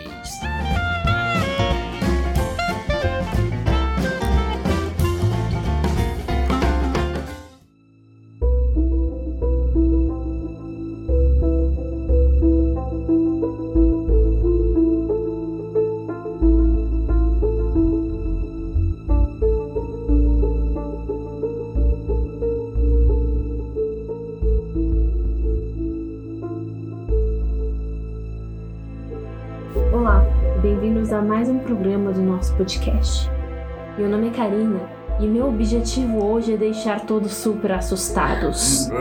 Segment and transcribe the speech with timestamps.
[32.56, 33.30] podcast.
[33.98, 34.80] Meu nome é Karina
[35.20, 38.88] e meu objetivo hoje é deixar todos super assustados.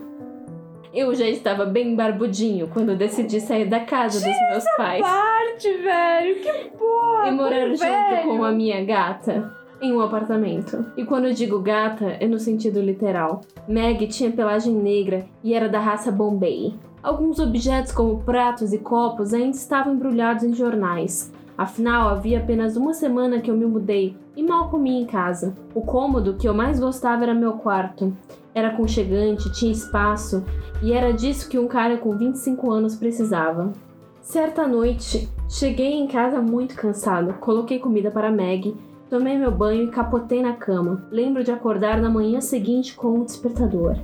[0.95, 6.41] Eu já estava bem barbudinho quando decidi sair da casa dos meus pais Parte, velho.
[6.41, 7.29] Que porra.
[7.29, 8.23] e morar junto velho.
[8.23, 10.87] com a minha gata em um apartamento.
[10.97, 13.43] E quando eu digo gata, é no sentido literal.
[13.67, 16.75] Meg tinha pelagem negra e era da raça Bombay.
[17.03, 21.33] Alguns objetos, como pratos e copos, ainda estavam embrulhados em jornais.
[21.57, 25.55] Afinal, havia apenas uma semana que eu me mudei e mal comia em casa.
[25.75, 28.17] O cômodo que eu mais gostava era meu quarto.
[28.55, 30.45] Era aconchegante, tinha espaço
[30.83, 33.73] e era disso que um cara com 25 anos precisava.
[34.21, 38.77] Certa noite, cheguei em casa muito cansado, coloquei comida para Meg,
[39.09, 41.07] tomei meu banho e capotei na cama.
[41.11, 43.97] Lembro de acordar na manhã seguinte com um despertador.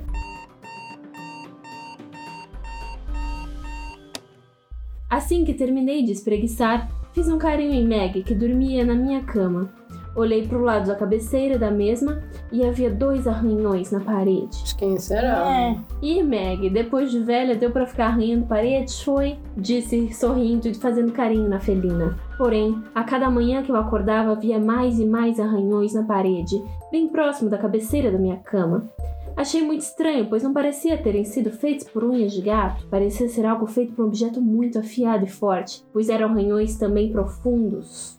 [5.09, 9.69] Assim que terminei de espreguiçar, fiz um carinho em Meg, que dormia na minha cama.
[10.15, 14.63] Olhei para o lado da cabeceira da mesma e havia dois arranhões na parede.
[14.63, 15.75] De Quem será?
[16.01, 19.01] E Meg, depois de velha, deu pra ficar arranhando paredes?
[19.01, 19.37] Foi?
[19.57, 22.17] Disse, sorrindo e fazendo carinho na felina.
[22.37, 27.07] Porém, a cada manhã que eu acordava havia mais e mais arranhões na parede, bem
[27.07, 28.89] próximo da cabeceira da minha cama.
[29.37, 32.87] Achei muito estranho, pois não parecia terem sido feitos por unhas de gato.
[32.87, 37.11] Parecia ser algo feito por um objeto muito afiado e forte, pois eram arranhões também
[37.11, 38.14] profundos.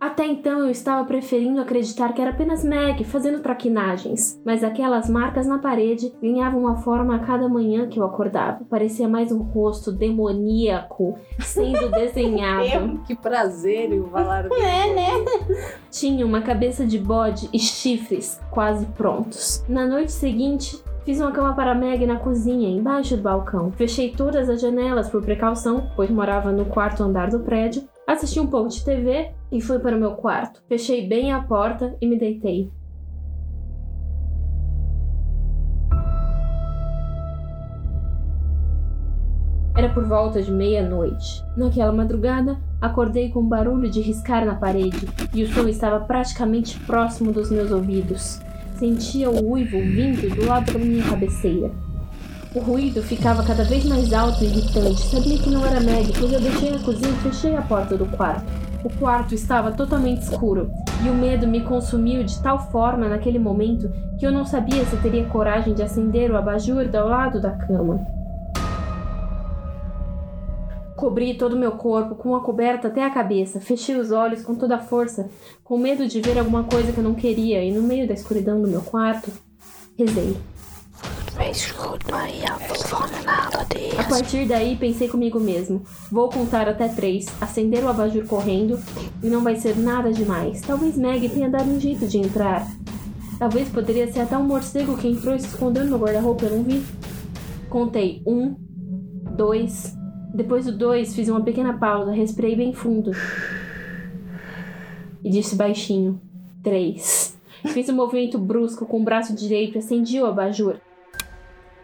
[0.00, 5.46] Até então eu estava preferindo acreditar que era apenas Meg fazendo traquinagens, mas aquelas marcas
[5.46, 8.64] na parede ganhavam uma forma a cada manhã que eu acordava.
[8.70, 13.00] Parecia mais um rosto demoníaco sendo desenhado.
[13.06, 15.10] Que prazer em falar É, né?
[15.90, 19.64] Tinha uma cabeça de bode e chifres quase prontos.
[19.68, 23.72] Na noite seguinte, Fiz uma cama para Meg na cozinha, embaixo do balcão.
[23.72, 27.88] Fechei todas as janelas por precaução, pois morava no quarto andar do prédio.
[28.08, 30.62] Assisti um pouco de TV e fui para o meu quarto.
[30.66, 32.72] Fechei bem a porta e me deitei.
[39.76, 41.44] Era por volta de meia-noite.
[41.54, 46.80] Naquela madrugada, acordei com um barulho de riscar na parede e o som estava praticamente
[46.80, 48.40] próximo dos meus ouvidos.
[48.76, 51.70] Sentia o uivo vindo do lado da minha cabeceira.
[52.58, 55.00] O ruído ficava cada vez mais alto e irritante.
[55.02, 58.04] Sabia que não era Meg, pois eu deixei a cozinha e fechei a porta do
[58.06, 58.44] quarto.
[58.82, 60.68] O quarto estava totalmente escuro
[61.06, 63.88] e o medo me consumiu de tal forma naquele momento
[64.18, 68.04] que eu não sabia se teria coragem de acender o abajur ao lado da cama.
[70.96, 74.56] Cobri todo o meu corpo com a coberta até a cabeça, fechei os olhos com
[74.56, 75.30] toda a força,
[75.62, 78.60] com medo de ver alguma coisa que eu não queria, e no meio da escuridão
[78.60, 79.30] do meu quarto,
[79.96, 80.36] rezei.
[83.98, 88.78] A partir daí pensei comigo mesmo: vou contar até três, acender o abajur correndo
[89.22, 90.60] e não vai ser nada demais.
[90.60, 92.66] Talvez Meg tenha dado um jeito de entrar.
[93.38, 96.56] Talvez poderia ser até um morcego que entrou e se escondeu no meu guarda-roupa, eu
[96.56, 96.84] não vi.
[97.70, 98.54] Contei um,
[99.36, 99.96] dois.
[100.34, 103.12] Depois do dois, fiz uma pequena pausa, respirei bem fundo.
[105.24, 106.20] E disse baixinho:
[106.62, 107.36] três.
[107.68, 110.76] Fiz um movimento brusco com o braço direito e acendi o abajur.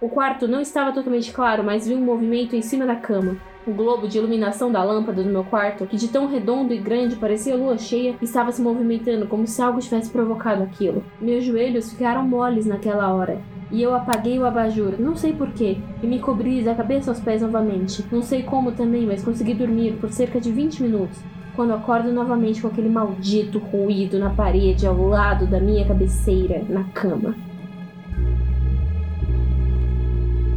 [0.01, 3.37] O quarto não estava totalmente claro, mas vi um movimento em cima da cama.
[3.67, 7.17] O globo de iluminação da lâmpada do meu quarto, que de tão redondo e grande
[7.17, 11.03] parecia lua cheia, estava se movimentando como se algo tivesse provocado aquilo.
[11.21, 13.41] Meus joelhos ficaram moles naquela hora.
[13.71, 17.41] E eu apaguei o abajur, não sei porquê, e me cobri da cabeça aos pés
[17.41, 18.05] novamente.
[18.13, 21.19] Não sei como também, mas consegui dormir por cerca de 20 minutos.
[21.57, 26.85] Quando acordo novamente com aquele maldito ruído na parede ao lado da minha cabeceira, na
[26.85, 27.35] cama.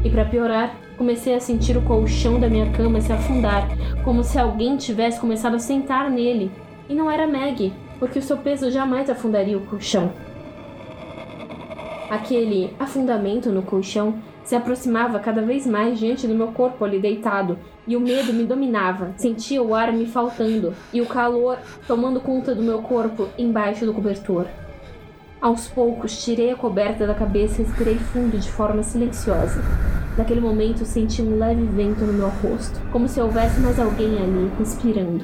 [0.03, 3.67] E para piorar, comecei a sentir o colchão da minha cama se afundar,
[4.03, 6.51] como se alguém tivesse começado a sentar nele.
[6.89, 10.11] E não era Maggie, porque o seu peso jamais afundaria o colchão.
[12.09, 17.59] Aquele afundamento no colchão se aproximava cada vez mais diante do meu corpo ali deitado,
[17.85, 19.11] e o medo me dominava.
[19.17, 23.94] Sentia o ar me faltando e o calor tomando conta do meu corpo embaixo do
[23.94, 24.45] cobertor.
[25.39, 29.61] Aos poucos, tirei a coberta da cabeça e respirei fundo de forma silenciosa.
[30.17, 34.51] Naquele momento, senti um leve vento no meu rosto, como se houvesse mais alguém ali,
[34.57, 35.23] respirando.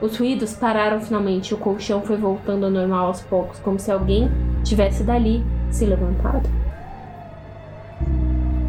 [0.00, 3.92] Os ruídos pararam finalmente e o colchão foi voltando ao normal aos poucos, como se
[3.92, 4.30] alguém
[4.64, 6.48] tivesse dali se levantado.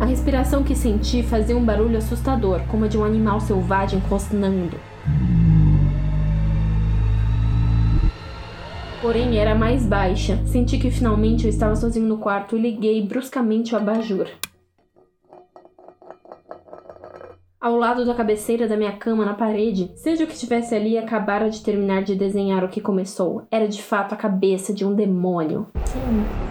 [0.01, 4.77] A respiração que senti fazia um barulho assustador, como a de um animal selvagem rosnando.
[9.01, 10.39] Porém, era mais baixa.
[10.47, 14.27] Senti que finalmente eu estava sozinho no quarto e liguei bruscamente o abajur.
[17.59, 21.49] Ao lado da cabeceira da minha cama na parede, seja o que estivesse ali, acabara
[21.49, 23.47] de terminar de desenhar o que começou.
[23.49, 25.65] Era de fato a cabeça de um demônio.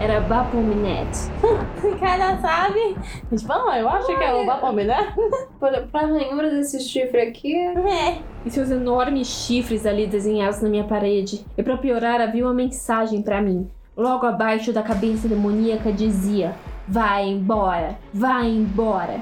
[0.01, 1.07] Era Baphomet.
[1.97, 2.97] Cara, sabe?
[3.45, 4.89] Bom, eu acho que é o Baphomet.
[5.57, 8.19] Pra, pra ranhura desse chifre aqui, É.
[8.45, 11.43] e seus enormes chifres ali desenhados na minha parede.
[11.57, 13.67] E para piorar, havia uma mensagem para mim.
[13.95, 16.53] Logo abaixo da cabeça demoníaca dizia:
[16.87, 19.19] Vai embora, vai embora.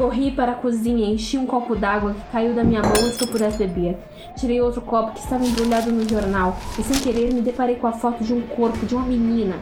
[0.00, 3.24] Corri para a cozinha, enchi um copo d'água que caiu da minha mão antes que
[3.24, 3.98] eu pudesse beber.
[4.34, 7.92] Tirei outro copo que estava embrulhado no jornal e, sem querer, me deparei com a
[7.92, 9.56] foto de um corpo de uma menina.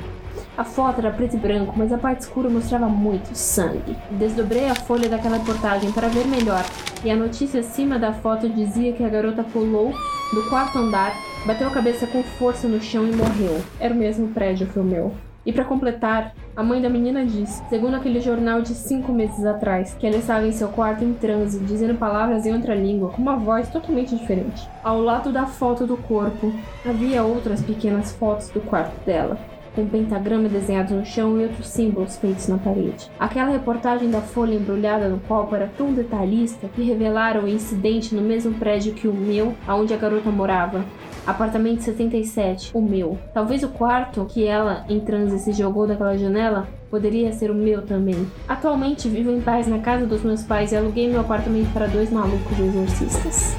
[0.56, 3.96] A foto era preto e branco, mas a parte escura mostrava muito sangue.
[4.12, 6.64] Desdobrei a folha daquela reportagem para ver melhor,
[7.04, 9.92] e a notícia acima da foto dizia que a garota pulou
[10.32, 11.14] do quarto andar,
[11.48, 13.60] bateu a cabeça com força no chão e morreu.
[13.80, 15.12] Era o mesmo prédio que o meu.
[15.44, 19.94] E para completar, a mãe da menina disse, segundo aquele jornal de cinco meses atrás,
[19.94, 23.36] que ela estava em seu quarto em transe, dizendo palavras em outra língua, com uma
[23.36, 24.68] voz totalmente diferente.
[24.82, 26.52] Ao lado da foto do corpo,
[26.84, 29.38] havia outras pequenas fotos do quarto dela,
[29.78, 33.08] com um pentagrama desenhado no chão e outros símbolos feitos na parede.
[33.16, 38.20] Aquela reportagem da folha embrulhada no copo era tão detalhista que revelaram o incidente no
[38.20, 40.84] mesmo prédio que o meu, aonde a garota morava.
[41.24, 43.16] Apartamento 77, o meu.
[43.32, 47.82] Talvez o quarto que ela, em transe, se jogou daquela janela poderia ser o meu
[47.82, 48.26] também.
[48.48, 52.10] Atualmente vivo em paz na casa dos meus pais e aluguei meu apartamento para dois
[52.10, 53.54] malucos exorcistas.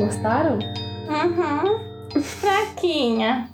[0.00, 0.77] Gostaram?
[1.08, 2.20] Uhum.
[2.22, 3.48] Fraquinha.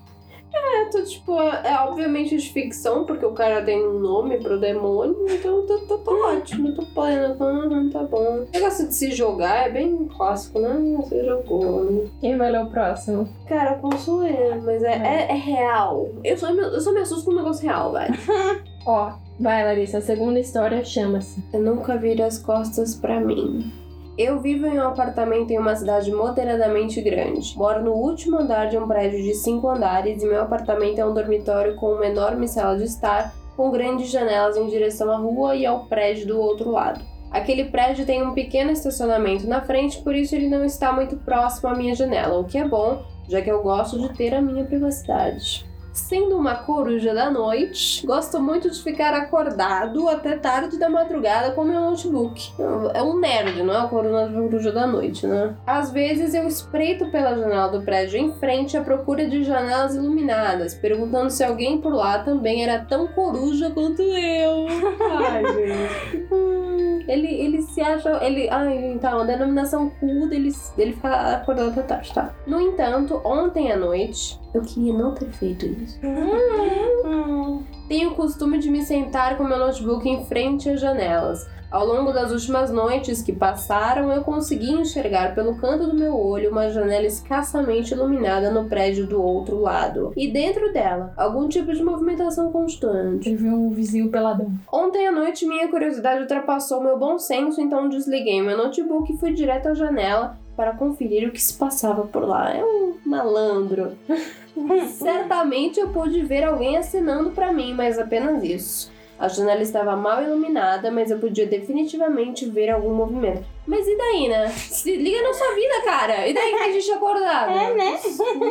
[0.53, 5.17] é tudo tipo, é obviamente de ficção, porque o cara tem um nome pro demônio,
[5.29, 8.45] então tô, tô, tô ótimo, tô plena, tô, uhum, tá bom.
[8.45, 10.97] O negócio de se jogar é bem clássico, né?
[10.99, 12.09] Você jogou, né?
[12.21, 13.29] Quem vai ler o próximo?
[13.49, 16.09] Cara, eu posso ler, mas é, é, é real.
[16.23, 18.15] Eu só, me- eu só me assusto com um negócio real, velho.
[18.87, 23.73] Ó, vai Larissa, a segunda história chama-se Eu nunca vire as costas pra mim.
[24.17, 27.59] Eu vivo em um apartamento em uma cidade moderadamente grande.
[27.59, 31.13] Moro no último andar de um prédio de cinco andares e meu apartamento é um
[31.13, 35.67] dormitório com uma enorme sala de estar, com grandes janelas em direção à rua e
[35.67, 37.01] ao prédio do outro lado.
[37.33, 41.69] Aquele prédio tem um pequeno estacionamento na frente, por isso ele não está muito próximo
[41.69, 44.65] à minha janela, o que é bom, já que eu gosto de ter a minha
[44.65, 45.67] privacidade.
[45.95, 51.63] Sendo uma coruja da noite, gosto muito de ficar acordado até tarde da madrugada com
[51.63, 52.53] meu notebook.
[52.93, 55.55] É um nerd, não é uma coruja da noite, né?
[55.65, 60.75] Às vezes eu espreito pela janela do prédio em frente à procura de janelas iluminadas,
[60.75, 64.67] perguntando se alguém por lá também era tão coruja quanto eu.
[65.17, 66.27] Ai, gente.
[67.07, 68.23] Ele, ele se acha.
[68.25, 72.35] Ele, ai, então, a denominação cool dele, dele ficar acordado até tarde, tá?
[72.47, 75.99] No entanto, ontem à noite, eu queria não ter feito isso.
[76.05, 77.63] Hum.
[77.89, 81.47] Tenho o costume de me sentar com meu notebook em frente às janelas.
[81.71, 86.51] Ao longo das últimas noites que passaram, eu consegui enxergar pelo canto do meu olho
[86.51, 90.13] uma janela escassamente iluminada no prédio do outro lado.
[90.17, 93.29] E dentro dela, algum tipo de movimentação constante.
[93.29, 94.53] Ele viu um vizinho peladão.
[94.73, 99.33] Ontem à noite, minha curiosidade ultrapassou meu bom senso, então desliguei meu notebook e fui
[99.33, 102.55] direto à janela, para conferir o que se passava por lá.
[102.55, 103.93] É um malandro.
[104.89, 108.93] Certamente eu pude ver alguém acenando para mim, mas apenas isso.
[109.19, 113.45] A janela estava mal iluminada, mas eu podia definitivamente ver algum movimento.
[113.67, 114.49] Mas e daí, né?
[114.51, 116.27] Se liga na sua vida, cara!
[116.27, 117.53] E daí que a gente acordava?
[117.55, 117.99] É, né?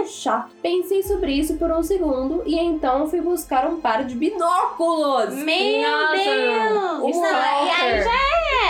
[0.07, 0.49] Chato.
[0.61, 5.33] Pensei sobre isso por um segundo e então fui buscar um par de binóculos.
[5.35, 7.03] Meu Nossa, Deus!
[7.03, 8.11] o Isso aí, aí já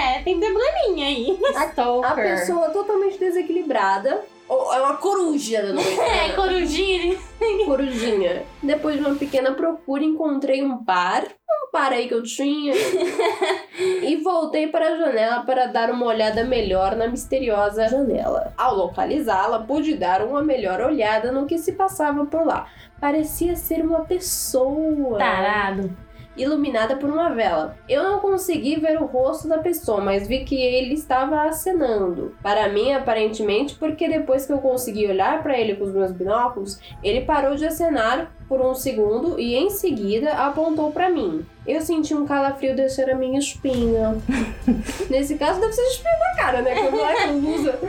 [0.01, 0.21] é.
[0.23, 1.39] Tem probleminha aí.
[1.55, 2.15] A Stalker.
[2.15, 4.25] pessoa totalmente desequilibrada.
[4.73, 5.99] É uma coruja da noite.
[5.99, 7.17] É, corujinha.
[7.65, 8.43] corujinha.
[8.61, 11.23] Depois de uma pequena procura, encontrei um par.
[11.23, 12.73] Um par aí que eu tinha.
[13.77, 18.53] e voltei para a janela para dar uma olhada melhor na misteriosa janela.
[18.57, 22.67] Ao localizá-la, pude dar uma melhor olhada no que se passava por lá.
[22.99, 25.95] Parecia ser uma pessoa Tarado.
[26.35, 27.77] Iluminada por uma vela.
[27.87, 32.35] Eu não consegui ver o rosto da pessoa, mas vi que ele estava acenando.
[32.41, 36.79] Para mim, aparentemente, porque depois que eu consegui olhar para ele com os meus binóculos,
[37.03, 41.45] ele parou de acenar por um segundo e em seguida apontou para mim.
[41.65, 44.17] Eu senti um calafrio descer a minha espinha.
[45.09, 46.75] Nesse caso, deve ser espinha na cara, né?
[46.75, 47.79] Quando é usa.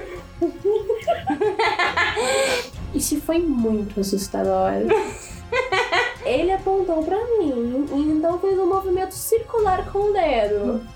[2.95, 4.85] Isso foi muito assustador.
[6.25, 10.87] Ele apontou pra mim e então fez um movimento circular com o dedo.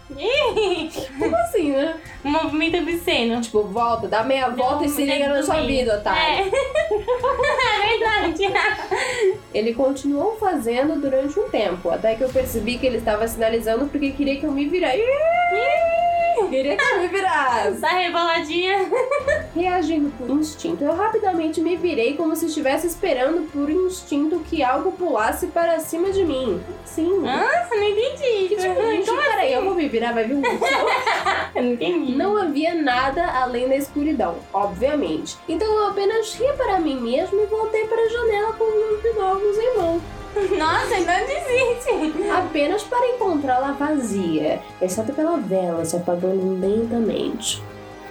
[1.18, 2.00] Como assim, né?
[2.24, 3.40] Um movimento obsceno.
[3.40, 6.16] Tipo, volta, dá meia volta e se liga na sua vida, tá?
[6.16, 6.48] É.
[6.48, 8.44] é verdade.
[9.52, 14.10] Ele continuou fazendo durante um tempo, até que eu percebi que ele estava sinalizando porque
[14.12, 15.02] queria que eu me virasse.
[16.46, 17.80] Queria que eu me virasse.
[17.80, 18.88] Tá reboladinha.
[19.54, 24.92] Reagindo por instinto, eu rapidamente me virei como se estivesse esperando por instinto que algo
[24.92, 26.62] pulasse para cima de mim.
[26.84, 27.18] Sim.
[27.20, 28.48] Nossa, não entendi.
[28.48, 30.42] Que tipo, Como peraí, eu vou me virar, vai vir um.
[31.54, 32.14] Eu não entendi.
[32.14, 35.36] Não havia nada além da escuridão, obviamente.
[35.48, 39.02] Então eu apenas ri para mim mesmo e voltei para a janela com os meus
[39.02, 40.00] binóculos em mão.
[40.58, 42.30] Nossa, não desiste.
[42.30, 47.62] Apenas para encontrá-la vazia, exceto pela vela se apagando lentamente.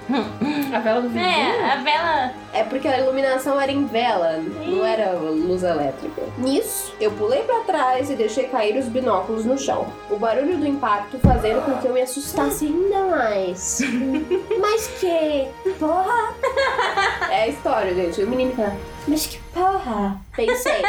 [0.73, 1.25] A vela do vizinho?
[1.25, 2.31] É, a vela.
[2.53, 6.21] É porque a iluminação era em vela, não era luz elétrica.
[6.37, 9.87] Nisso, eu pulei pra trás e deixei cair os binóculos no chão.
[10.09, 13.79] O barulho do impacto fazendo com que eu me assustasse ainda mais.
[14.59, 16.33] Mas que porra!
[17.29, 18.23] É a história, gente.
[18.23, 18.73] O menino fala,
[19.05, 20.19] mas que porra!
[20.35, 20.81] Pensei.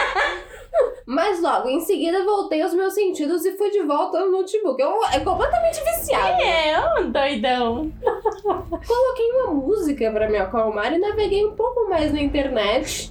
[1.09, 4.79] Mas logo em seguida voltei aos meus sentidos e fui de volta ao notebook.
[4.79, 6.43] Eu é completamente viciado.
[6.43, 7.91] É, um doidão.
[8.87, 13.11] Coloquei uma música pra me acalmar e naveguei um pouco mais na internet.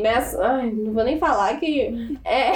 [0.00, 0.40] Nessa.
[0.40, 2.16] Ai, não vou nem falar que.
[2.24, 2.52] É.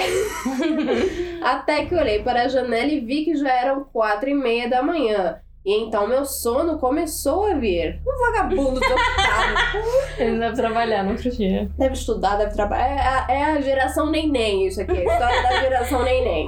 [1.43, 4.81] Até que olhei para a janela e vi que já eram quatro e meia da
[4.81, 5.41] manhã.
[5.65, 7.99] E então meu sono começou a vir.
[8.07, 9.77] Um vagabundo topado.
[10.17, 11.69] Ele deve trabalhar no outro dia.
[11.77, 13.27] deve estudar, deve trabalhar.
[13.29, 14.93] É, é a geração neném, isso aqui.
[14.93, 16.47] A história da geração neném.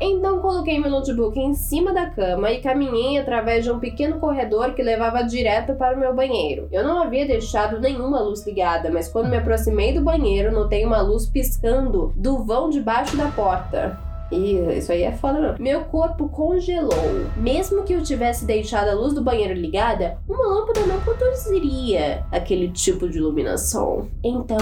[0.00, 4.74] Então coloquei meu notebook em cima da cama e caminhei através de um pequeno corredor
[4.74, 6.68] que levava direto para o meu banheiro.
[6.70, 11.00] Eu não havia deixado nenhuma luz ligada, mas quando me aproximei do banheiro, notei uma
[11.00, 14.05] luz piscando do vão debaixo da porta.
[14.30, 15.54] Isso aí é foda não.
[15.58, 16.92] Meu corpo congelou.
[17.36, 22.68] Mesmo que eu tivesse deixado a luz do banheiro ligada, uma lâmpada não produziria aquele
[22.70, 24.08] tipo de iluminação.
[24.24, 24.58] Então,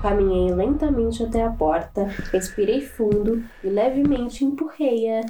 [0.00, 5.22] caminhei lentamente até a porta, respirei fundo e levemente empurrei-a.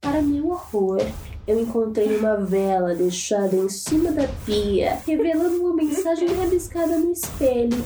[0.00, 1.00] Para meu horror,
[1.48, 7.82] eu encontrei uma vela deixada em cima da pia, revelando uma mensagem rabiscada no espelho.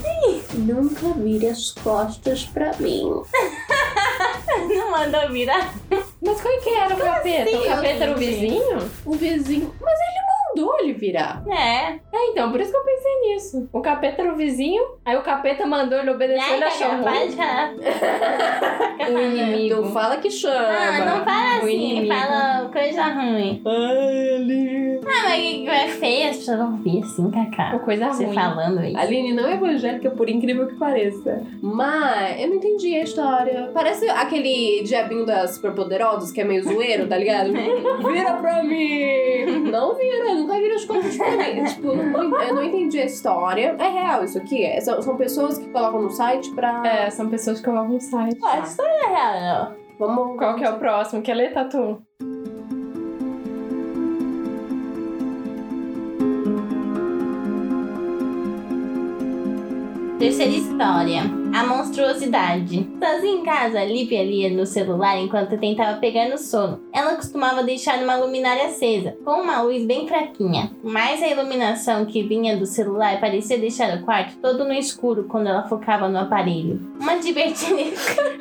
[0.55, 3.05] Nunca vire as costas pra mim.
[4.69, 5.73] Não mandou virar.
[6.21, 7.43] Mas qual que era o capeta?
[7.51, 8.91] assim, o capeta era o vizinho?
[9.07, 9.73] O vizinho.
[9.81, 10.22] Mas ele
[10.55, 11.43] mandou ele virar.
[11.49, 11.95] É.
[12.13, 13.69] É, então, por isso que eu pensei nisso.
[13.73, 17.03] O capeta era o vizinho, aí o capeta mandou ele obedecer, ele achou ruim.
[19.03, 19.85] O inimigo.
[19.87, 20.69] Fala que chama.
[20.69, 22.15] Ah, não fala O assim, inimigo.
[22.15, 23.63] fala coisa ruim.
[23.67, 25.01] Ai, Aline.
[25.05, 27.79] Ah, mas que é feio, as pessoas vão ver assim, Cacá.
[27.81, 28.35] Coisa Você ruim.
[28.35, 28.97] falando isso.
[28.99, 31.43] Aline não é evangélica, por incrível que pareça.
[31.61, 33.71] Mas eu não entendi a história.
[33.75, 37.51] Parece aquele diabinho das superpoderosas que é meio zoeiro, tá ligado?
[37.53, 39.69] vira pra mim!
[39.71, 41.65] Não vira, nunca vira as coisas pra mim.
[41.65, 43.77] Tipo, eu não, eu não entendi a história.
[43.79, 44.65] É real isso aqui?
[44.65, 46.83] É, são, são pessoas que colocam no site pra.
[46.87, 48.39] É, são pessoas que colocam no site.
[48.39, 49.83] Pô, essa história é real, não.
[49.99, 50.39] Vamos.
[50.39, 51.23] Qual que é o próximo?
[51.23, 52.03] Quer ler, Tatu?
[60.19, 61.42] Terceira história.
[61.53, 62.89] A monstruosidade.
[62.99, 66.81] Sozinha em casa, Lívia lia no celular enquanto tentava pegar no sono.
[66.93, 70.71] Ela costumava deixar uma luminária acesa, com uma luz bem fraquinha.
[70.83, 75.49] Mas a iluminação que vinha do celular parecia deixar o quarto todo no escuro quando
[75.49, 76.81] ela focava no aparelho.
[76.99, 77.83] Uma divertida.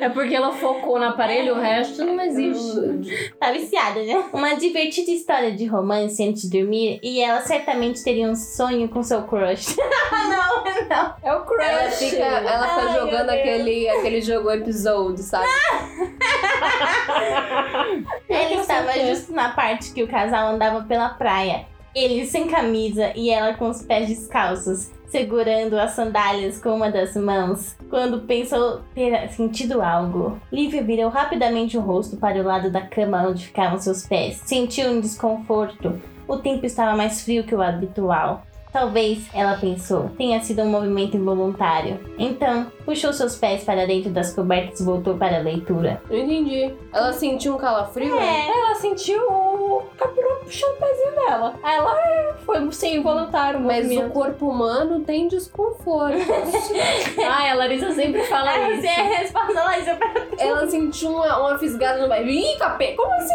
[0.00, 3.30] É porque ela focou no aparelho, o resto não existe.
[3.38, 4.24] tá viciada, né?
[4.32, 9.02] Uma divertida história de romance antes de dormir e ela certamente teria um sonho com
[9.02, 9.76] seu crush.
[10.10, 11.14] não, não.
[11.22, 11.68] É o crush.
[11.68, 15.46] Ela fica, ela fica jogando aquele, aquele jogo episódio, sabe?
[18.28, 21.66] Ela estava justo na parte que o casal andava pela praia.
[21.94, 27.14] Ele sem camisa e ela com os pés descalços, segurando as sandálias com uma das
[27.14, 30.40] mãos, quando pensou ter sentido algo.
[30.50, 34.40] Lívia virou rapidamente o rosto para o lado da cama onde ficavam seus pés.
[34.46, 36.00] Sentiu um desconforto.
[36.26, 38.46] O tempo estava mais frio que o habitual.
[38.72, 42.00] Talvez, ela pensou, tenha sido um movimento involuntário.
[42.18, 46.00] Então, puxou seus pés para dentro das cobertas e voltou para a leitura.
[46.08, 46.74] Não entendi.
[46.92, 48.18] Ela sentiu um calafrio?
[48.18, 51.54] É, Ela sentiu o capurão puxando o pezinho dela.
[51.62, 56.16] Aí ela é, foi sem involuntário o Mas o corpo humano tem desconforto.
[57.30, 58.86] Ai, a Larissa sempre fala essa isso.
[58.86, 59.98] é a resposta, Laísa.
[60.38, 62.28] ela sentiu uma, uma fisgada no bairro.
[62.28, 63.34] Ih, capê, como assim?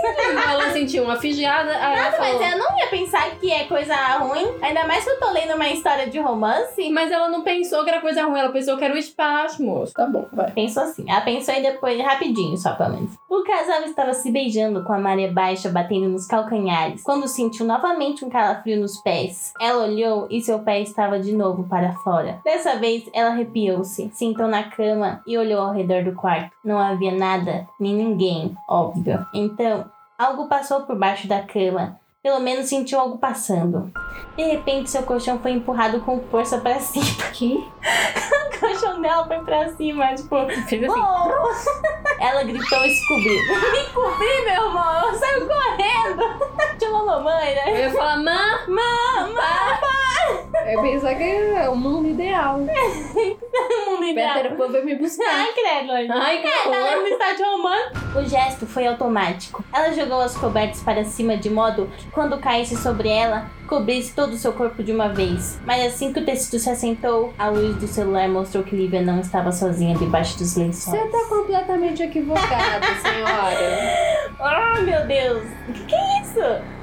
[0.49, 2.39] Ela sentiu uma figiada, aí ela falou...
[2.39, 4.47] mas eu não ia pensar que é coisa ruim.
[4.61, 6.89] Ainda mais que eu tô lendo uma história de romance.
[6.89, 9.93] Mas ela não pensou que era coisa ruim, ela pensou que era o espaço, moço.
[9.93, 10.51] Tá bom, vai.
[10.51, 11.05] Pensou assim.
[11.09, 13.11] Ela pensou e depois, rapidinho só, pelo menos.
[13.29, 18.25] O casal estava se beijando com a maré baixa batendo nos calcanhares, quando sentiu novamente
[18.25, 19.53] um calafrio nos pés.
[19.59, 22.39] Ela olhou e seu pé estava de novo para fora.
[22.43, 26.51] Dessa vez, ela arrepiou-se, sentou na cama e olhou ao redor do quarto.
[26.63, 29.25] Não havia nada, nem ninguém, óbvio.
[29.33, 29.85] Então,
[30.17, 31.99] algo passou por baixo da cama.
[32.27, 33.89] Pelo menos sentiu algo passando.
[34.35, 37.05] De repente, seu colchão foi empurrado com força para cima.
[37.31, 37.53] Que?
[37.55, 40.35] O colchão dela foi pra cima, tipo,
[40.67, 40.99] Fez assim.
[40.99, 42.21] Oh!
[42.21, 43.39] Ela gritou e se cobriu.
[43.71, 45.07] Me cobri, meu irmão!
[45.07, 46.89] Eu saio correndo!
[46.89, 47.81] Uma mamãe, Eu né?
[47.83, 50.16] ia falar, mãe, Mamãe!
[50.71, 52.59] Eu pensar que é o mundo ideal.
[53.87, 54.35] O mundo ideal.
[54.35, 55.25] Peter Pan vai me buscar.
[55.29, 55.91] Ai, credo.
[56.13, 56.83] Ai que É, tá horror.
[56.83, 57.91] lendo no estádio romano.
[58.15, 59.63] O gesto foi automático.
[59.73, 64.33] Ela jogou as cobertas para cima de modo que quando caísse sobre ela, cobrisse todo
[64.33, 65.59] o seu corpo de uma vez.
[65.65, 69.19] Mas assim que o tecido se assentou, a luz do celular mostrou que Lívia não
[69.19, 70.99] estava sozinha debaixo dos lençóis.
[71.01, 74.77] Você tá completamente equivocada, senhora.
[74.77, 75.43] Oh, meu Deus!
[75.69, 76.76] O que, que é isso?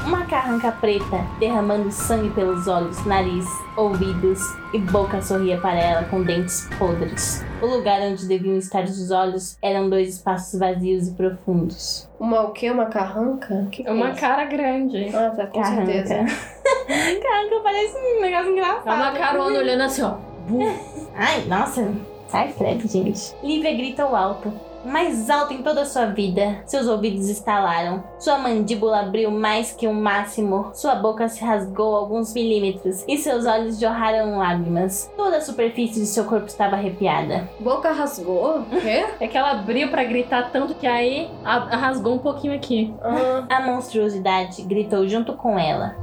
[0.00, 3.44] Uma carranca preta derramando sangue pelos olhos, nariz,
[3.76, 4.40] ouvidos
[4.72, 7.44] e boca sorria para ela com dentes podres.
[7.60, 12.08] O lugar onde deviam estar os olhos eram dois espaços vazios e profundos.
[12.18, 12.70] Uma o quê?
[12.70, 13.68] Uma carranca?
[13.70, 14.20] Que que É uma isso?
[14.20, 15.14] cara grande.
[15.14, 15.86] Ah, tá, com Carranca.
[15.86, 16.14] certeza.
[17.22, 18.88] Carranca parece um negócio engraçado.
[18.88, 20.14] É uma carona olhando assim, ó.
[21.14, 21.88] Ai, nossa.
[22.26, 23.34] Sai, credo, gente.
[23.42, 24.52] Lívia gritou alto.
[24.84, 26.60] Mais alto em toda a sua vida.
[26.66, 28.02] Seus ouvidos estalaram.
[28.18, 30.70] Sua mandíbula abriu mais que o máximo.
[30.74, 33.04] Sua boca se rasgou alguns milímetros.
[33.06, 35.10] E seus olhos jorraram lágrimas.
[35.16, 37.48] Toda a superfície de seu corpo estava arrepiada.
[37.60, 38.60] Boca rasgou?
[38.60, 39.06] O quê?
[39.20, 42.92] É que ela abriu pra gritar tanto que aí a- rasgou um pouquinho aqui.
[43.02, 45.94] Ah, A monstruosidade gritou junto com ela.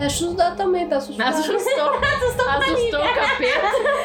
[0.00, 1.28] assustar também, tá assustado.
[1.28, 1.54] Assustou.
[2.48, 4.03] Assustou o capeta.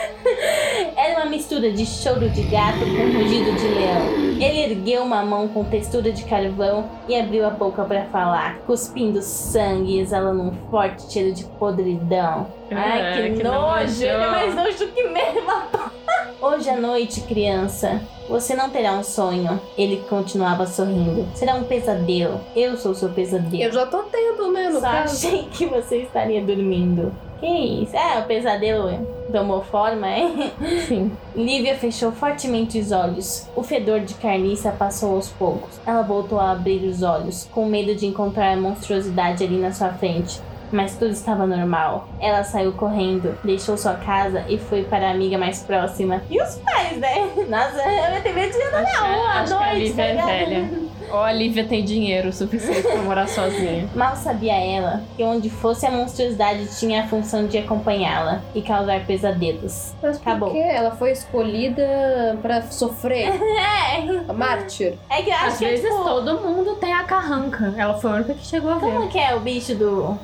[1.29, 4.41] Mistura de choro de gato com rugido de leão.
[4.41, 9.21] Ele ergueu uma mão com textura de carvão e abriu a boca para falar, cuspindo
[9.21, 12.47] sangue e exalando um forte cheiro de podridão.
[12.71, 13.57] Ai, É, que, que nojo!
[13.79, 14.03] nojo.
[14.03, 15.51] Ele é mais nojo que mesmo.
[16.41, 19.59] Hoje à noite, criança, você não terá um sonho.
[19.77, 21.27] Ele continuava sorrindo.
[21.35, 22.39] Será um pesadelo.
[22.55, 23.61] Eu sou seu pesadelo.
[23.63, 25.27] Eu já tô tendo, né, no Só caso.
[25.27, 27.13] achei que você estaria dormindo.
[27.39, 27.95] Que isso?
[27.95, 30.51] É, o pesadelo tomou forma, hein?
[30.87, 31.11] Sim.
[31.35, 33.47] Lívia fechou fortemente os olhos.
[33.55, 35.79] O fedor de carniça passou aos poucos.
[35.85, 39.89] Ela voltou a abrir os olhos, com medo de encontrar a monstruosidade ali na sua
[39.89, 40.41] frente.
[40.71, 42.07] Mas tudo estava normal.
[42.19, 46.21] Ela saiu correndo, deixou sua casa e foi para a amiga mais próxima.
[46.29, 47.27] E os pais, né?
[47.49, 49.79] Nossa, eu ia ter medo de andar Acho, na rua à acho que a noite,
[49.79, 50.89] Lívia tá é ligado?
[51.11, 53.87] Ou a Lívia tem dinheiro suficiente pra morar sozinha.
[53.95, 59.05] Mal sabia ela que onde fosse a monstruosidade tinha a função de acompanhá-la e causar
[59.05, 59.93] pesadelos.
[60.01, 60.51] Mas por Acabou.
[60.51, 60.59] quê?
[60.59, 63.29] Ela foi escolhida pra sofrer?
[63.89, 64.93] É, mártir?
[65.09, 67.73] é que eu acho Às que é, vezes tipo, todo mundo tem a carranca.
[67.77, 68.91] Ela foi a única que chegou a ver.
[68.93, 70.17] Como que é o bicho do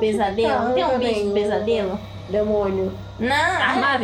[0.00, 0.64] pesadelo?
[0.68, 1.98] Não tem um bicho do pesadelo?
[2.28, 2.92] Demônio.
[3.18, 3.98] Não, A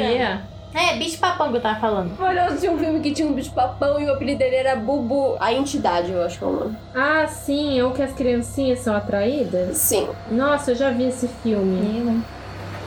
[0.76, 0.94] é-.
[0.94, 2.12] É, bicho papão que eu tava falando.
[2.20, 4.76] Olha, eu tinha um filme que tinha um bicho papão e o apelido dele era
[4.76, 5.36] Bubu.
[5.40, 6.76] A entidade, eu acho que é o nome.
[6.94, 9.76] Ah, sim, ou que as criancinhas são atraídas?
[9.76, 10.08] Sim.
[10.30, 12.22] Nossa, eu já vi esse filme.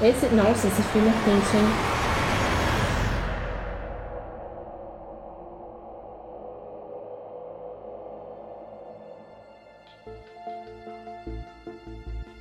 [0.02, 2.09] Esse, nossa, esse filme é tenso, hein?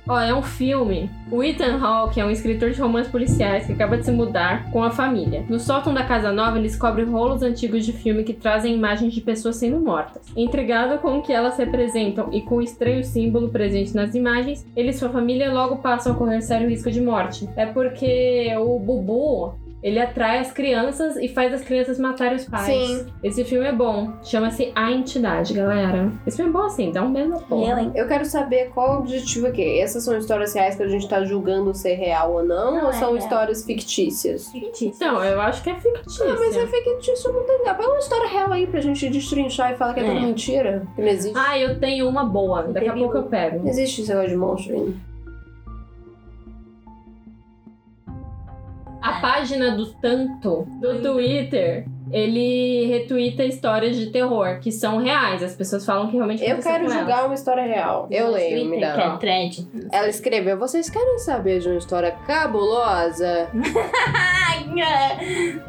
[0.09, 1.07] Ó, é um filme.
[1.31, 4.83] O Ethan Hawke é um escritor de romances policiais que acaba de se mudar com
[4.83, 5.45] a família.
[5.47, 9.21] No sótão da casa nova, ele descobre rolos antigos de filme que trazem imagens de
[9.21, 10.23] pessoas sendo mortas.
[10.35, 14.89] Intrigado com o que elas representam e com o estranho símbolo presente nas imagens, ele
[14.89, 17.47] e sua família logo passam a correr sério risco de morte.
[17.55, 22.65] É porque o Bubu ele atrai as crianças e faz as crianças matarem os pais.
[22.65, 23.05] Sim.
[23.23, 24.11] Esse filme é bom.
[24.23, 26.11] Chama-se A Entidade, galera.
[26.27, 27.91] Esse filme é bom assim, dá um beijo na porra.
[27.95, 29.79] Eu, quero saber qual o objetivo aqui.
[29.79, 32.89] Essas são histórias reais que a gente tá julgando ser real ou não, Não, ou
[32.89, 33.17] é são real.
[33.17, 34.49] histórias fictícias?
[34.51, 34.91] Fictício.
[34.95, 36.25] Então, eu acho que é fictício.
[36.29, 37.59] Ah, mas é fictício, não tem.
[37.63, 40.21] Pega uma história real aí pra gente destrinchar e falar que é, tudo É.
[40.21, 40.87] mentira.
[40.95, 41.37] Que não existe.
[41.37, 42.63] Ah, eu tenho uma boa.
[42.63, 43.59] Daqui a pouco um- eu pego.
[43.59, 45.08] Não existe esse negócio de monstro ainda.
[49.01, 55.43] A página do Tanto, do Twitter, ele retuita histórias de terror que são reais.
[55.43, 58.07] As pessoas falam que realmente Eu quero com julgar uma história real.
[58.09, 58.93] Eu No leio, me dá.
[58.93, 59.67] Que é thread.
[59.91, 63.49] Ela escreveu: Vocês querem saber de uma história cabulosa?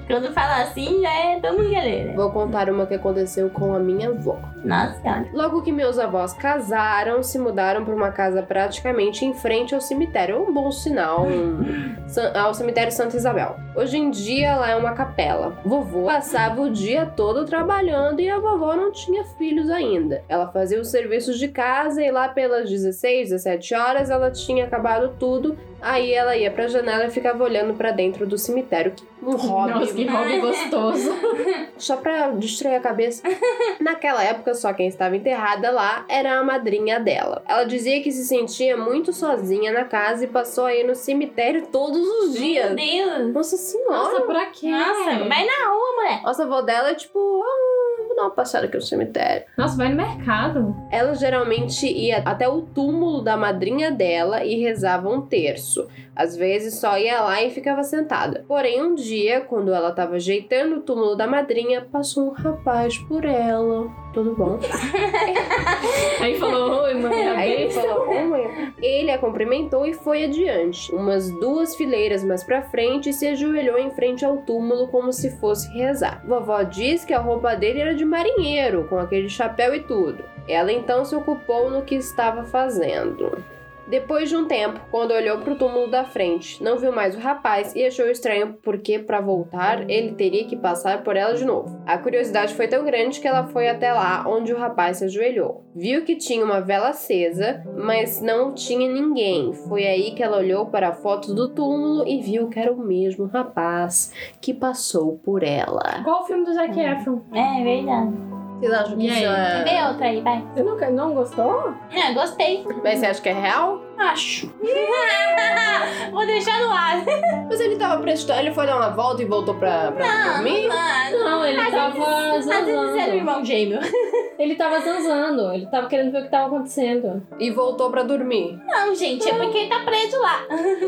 [0.07, 2.13] Quando fala assim, já é tamo galera.
[2.15, 4.39] Vou contar uma que aconteceu com a minha avó.
[4.65, 5.27] Nossa senhora.
[5.33, 10.43] Logo que meus avós casaram, se mudaram para uma casa praticamente em frente ao cemitério.
[10.43, 11.27] Um bom sinal.
[11.27, 11.91] Um...
[12.35, 13.57] Ao cemitério Santa Isabel.
[13.75, 15.57] Hoje em dia lá é uma capela.
[15.65, 20.23] Vovô passava o dia todo trabalhando e a vovó não tinha filhos ainda.
[20.29, 25.17] Ela fazia os serviços de casa e lá pelas 16, 17 horas ela tinha acabado
[25.19, 25.59] tudo.
[25.81, 28.93] Aí ela ia pra janela e ficava olhando pra dentro do cemitério.
[29.23, 29.71] Um hobby.
[29.73, 31.11] Nossa, que hobby gostoso.
[31.79, 33.23] Só pra distrair a cabeça.
[33.81, 37.43] Naquela época, só quem estava enterrada lá era a madrinha dela.
[37.49, 41.67] Ela dizia que se sentia muito sozinha na casa e passou a ir no cemitério
[41.69, 42.77] todos os Meu dias.
[42.77, 43.33] Deus.
[43.33, 43.97] Nossa senhora!
[43.97, 44.71] Nossa, pra quê?
[44.71, 46.23] Nossa, vai na rua, mulher.
[46.23, 47.90] Nossa avó dela é tipo, ah,
[48.21, 49.45] dar uma passada aqui no cemitério.
[49.57, 50.77] Nossa, vai no mercado.
[50.91, 55.89] Ela geralmente ia até o túmulo da madrinha dela e rezava um terço.
[56.21, 58.45] Às vezes só ia lá e ficava sentada.
[58.47, 63.25] Porém, um dia, quando ela estava ajeitando o túmulo da madrinha, passou um rapaz por
[63.25, 63.91] ela.
[64.13, 64.59] Tudo bom?
[66.21, 70.25] Aí falou, oi, mãe, a Aí ele falou, "Ô, mãe." Ele a cumprimentou e foi
[70.25, 70.95] adiante.
[70.95, 75.31] Umas duas fileiras mais pra frente e se ajoelhou em frente ao túmulo como se
[75.39, 76.23] fosse rezar.
[76.27, 80.23] Vovó diz que a roupa dele era de marinheiro, com aquele chapéu e tudo.
[80.47, 83.43] Ela então se ocupou no que estava fazendo.
[83.91, 87.19] Depois de um tempo, quando olhou para o túmulo da frente, não viu mais o
[87.19, 91.83] rapaz e achou estranho porque, para voltar, ele teria que passar por ela de novo.
[91.85, 95.65] A curiosidade foi tão grande que ela foi até lá onde o rapaz se ajoelhou.
[95.75, 99.53] Viu que tinha uma vela acesa, mas não tinha ninguém.
[99.53, 102.79] Foi aí que ela olhou para a foto do túmulo e viu que era o
[102.79, 106.05] mesmo rapaz que passou por ela.
[106.05, 107.23] Qual o filme do Zac Efron?
[107.35, 108.40] É verdade.
[108.61, 109.65] Vocês acham que isso aí?
[109.65, 109.89] Vê é...
[109.89, 110.45] outra aí, vai.
[110.55, 111.75] Você nunca, não gostou?
[111.93, 112.63] Ah, gostei.
[112.85, 113.81] Mas você acha que é real?
[113.99, 114.53] Acho.
[116.11, 117.03] Vou deixar no ar.
[117.49, 120.69] Mas ele tava prestando, ele foi dar uma volta e voltou pra, pra dormir?
[120.69, 121.25] Mano.
[121.25, 123.17] Não, ele Às tava vezes- Às vezes era o zanzando.
[123.17, 123.81] irmão gêmeo.
[124.41, 125.53] Ele tava zanzando.
[125.53, 127.23] Ele tava querendo ver o que tava acontecendo.
[127.39, 128.59] E voltou pra dormir?
[128.67, 130.47] Não, gente, é porque ele tá preso lá.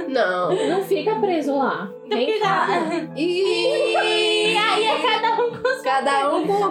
[0.08, 0.68] Não.
[0.70, 1.90] Não fica preso lá.
[2.14, 2.66] Vem cá.
[3.16, 3.42] E
[4.53, 6.53] E aí é cada um com cada um com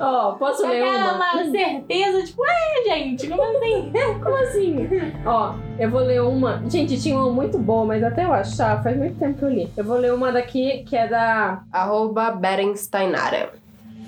[0.00, 1.14] Ó, posso ler uma?
[1.14, 3.92] uma certeza, tipo, é, gente, como assim?
[4.22, 4.88] Como assim?
[5.26, 6.62] Ó, eu vou ler uma.
[6.68, 9.70] Gente, tinha uma muito boa, mas até eu achar, faz muito tempo que eu li.
[9.76, 11.60] Eu vou ler uma daqui que é da.
[11.72, 13.52] arroba Berensteinara.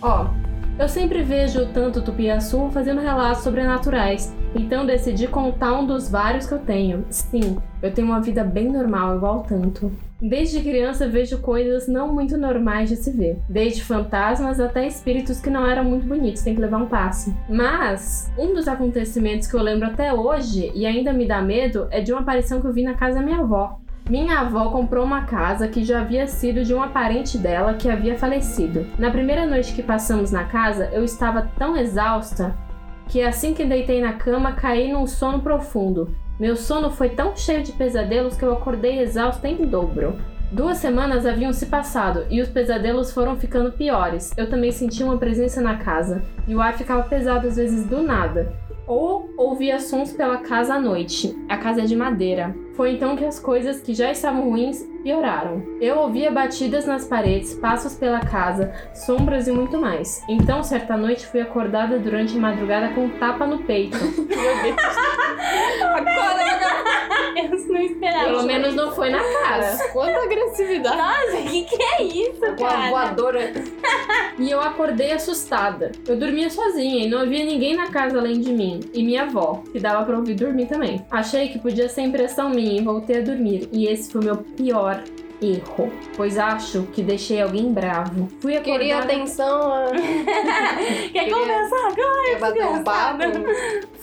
[0.03, 0.27] Ó,
[0.81, 6.55] eu sempre vejo tanto Tupiaçu fazendo relatos sobrenaturais, então decidi contar um dos vários que
[6.55, 7.05] eu tenho.
[7.11, 9.93] Sim, eu tenho uma vida bem normal, igual tanto.
[10.23, 15.51] Desde criança vejo coisas não muito normais de se ver, desde fantasmas até espíritos que
[15.51, 17.37] não eram muito bonitos, tem que levar um passe.
[17.47, 22.01] Mas um dos acontecimentos que eu lembro até hoje e ainda me dá medo é
[22.01, 23.79] de uma aparição que eu vi na casa da minha avó.
[24.11, 28.19] Minha avó comprou uma casa que já havia sido de uma parente dela que havia
[28.19, 28.85] falecido.
[28.99, 32.57] Na primeira noite que passamos na casa, eu estava tão exausta
[33.07, 36.13] que assim que deitei na cama caí num sono profundo.
[36.41, 40.17] Meu sono foi tão cheio de pesadelos que eu acordei exausta em dobro.
[40.51, 44.33] Duas semanas haviam se passado e os pesadelos foram ficando piores.
[44.37, 48.03] Eu também senti uma presença na casa e o ar ficava pesado às vezes do
[48.03, 48.53] nada.
[48.91, 51.39] Ou ouvia sons pela casa à noite.
[51.49, 52.53] A casa é de madeira.
[52.75, 55.63] Foi então que as coisas que já estavam ruins pioraram.
[55.81, 60.25] Eu ouvia batidas nas paredes, passos pela casa, sombras e muito mais.
[60.29, 63.97] Então, certa noite, fui acordada durante a madrugada com um tapa no peito.
[64.27, 65.30] Acorda, menos
[67.81, 68.25] não esperava.
[68.27, 69.79] Pelo menos não foi na cara.
[69.93, 70.97] Quanta agressividade.
[70.97, 72.91] Nossa, o que, que é isso, Com a cara?
[72.91, 73.53] voadora.
[74.39, 75.93] E eu acordei assustada.
[76.07, 79.63] Eu dormia sozinha e não havia ninguém na casa além de mim e minha avó,
[79.73, 81.05] que dava pra ouvir dormir também.
[81.11, 83.69] Achei que podia ser impressão minha e voltei a dormir.
[83.73, 85.03] E esse foi o meu pior
[85.43, 88.29] erro, pois acho que deixei alguém bravo.
[88.41, 88.79] Fui acordada...
[88.79, 89.73] Queria atenção.
[89.73, 89.87] ah,
[91.13, 92.25] Quer Queria- conversar agora?
[92.27, 93.23] Quer bater um papo.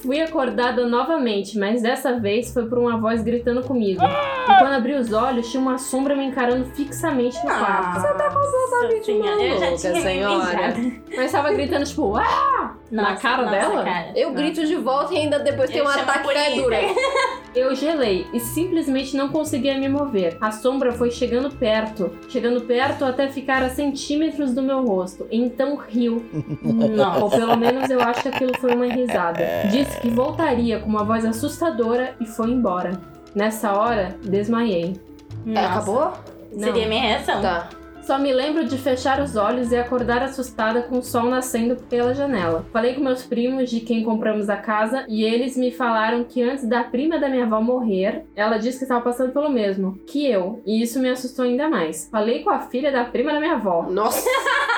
[0.07, 4.01] Fui acordada novamente, mas dessa vez foi por uma voz gritando comigo.
[4.01, 7.99] E quando abri os olhos, tinha uma sombra me encarando fixamente no quarto.
[7.99, 10.73] Você tá completamente maluca, Eu já tinha senhora.
[11.13, 12.77] Mas tava gritando, tipo, ah!
[12.89, 13.83] Na Nossa, cara nossa, dela?
[13.83, 14.11] cara.
[14.15, 16.77] Eu grito de volta e ainda depois tem um ataque caidura.
[17.55, 20.37] Eu gelei e simplesmente não conseguia me mover.
[20.39, 25.27] A sombra foi chegando perto, chegando perto até ficar a centímetros do meu rosto.
[25.31, 26.23] Então riu.
[26.61, 27.17] Nossa.
[27.23, 29.43] Ou pelo menos eu acho que aquilo foi uma risada.
[29.71, 32.99] Disse que voltaria com uma voz assustadora e foi embora.
[33.35, 34.99] Nessa hora, desmaiei.
[35.45, 35.67] É, Nossa.
[35.67, 36.13] acabou?
[36.51, 36.63] Não.
[36.63, 37.41] Seria minha reação.
[37.41, 37.69] Tá.
[38.07, 42.13] Só me lembro de fechar os olhos e acordar assustada com o sol nascendo pela
[42.13, 42.65] janela.
[42.71, 46.65] Falei com meus primos de quem compramos a casa e eles me falaram que antes
[46.65, 50.61] da prima da minha avó morrer, ela disse que estava passando pelo mesmo que eu,
[50.65, 52.07] e isso me assustou ainda mais.
[52.09, 53.85] Falei com a filha da prima da minha avó.
[53.89, 54.25] Nossa,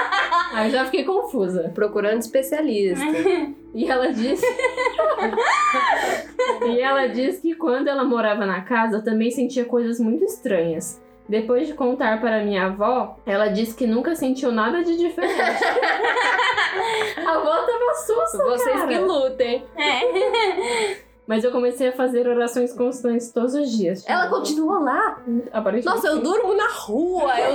[0.52, 1.72] Aí eu já fiquei confusa.
[1.76, 3.06] procurando especialista.
[3.72, 4.44] E ela disse.
[6.68, 11.00] e ela disse que quando ela morava na casa também sentia coisas muito estranhas.
[11.30, 15.64] Depois de contar para minha avó, ela disse que nunca sentiu nada de diferente.
[17.24, 18.88] a avó tava sussa, Vocês cara.
[18.88, 19.64] que lutem.
[19.78, 20.98] É.
[21.28, 24.04] Mas eu comecei a fazer orações constantes todos os dias.
[24.10, 25.22] Ela continua lá?
[25.54, 25.86] Aparentemente.
[25.86, 27.40] Nossa, eu durmo na rua.
[27.40, 27.54] Eu...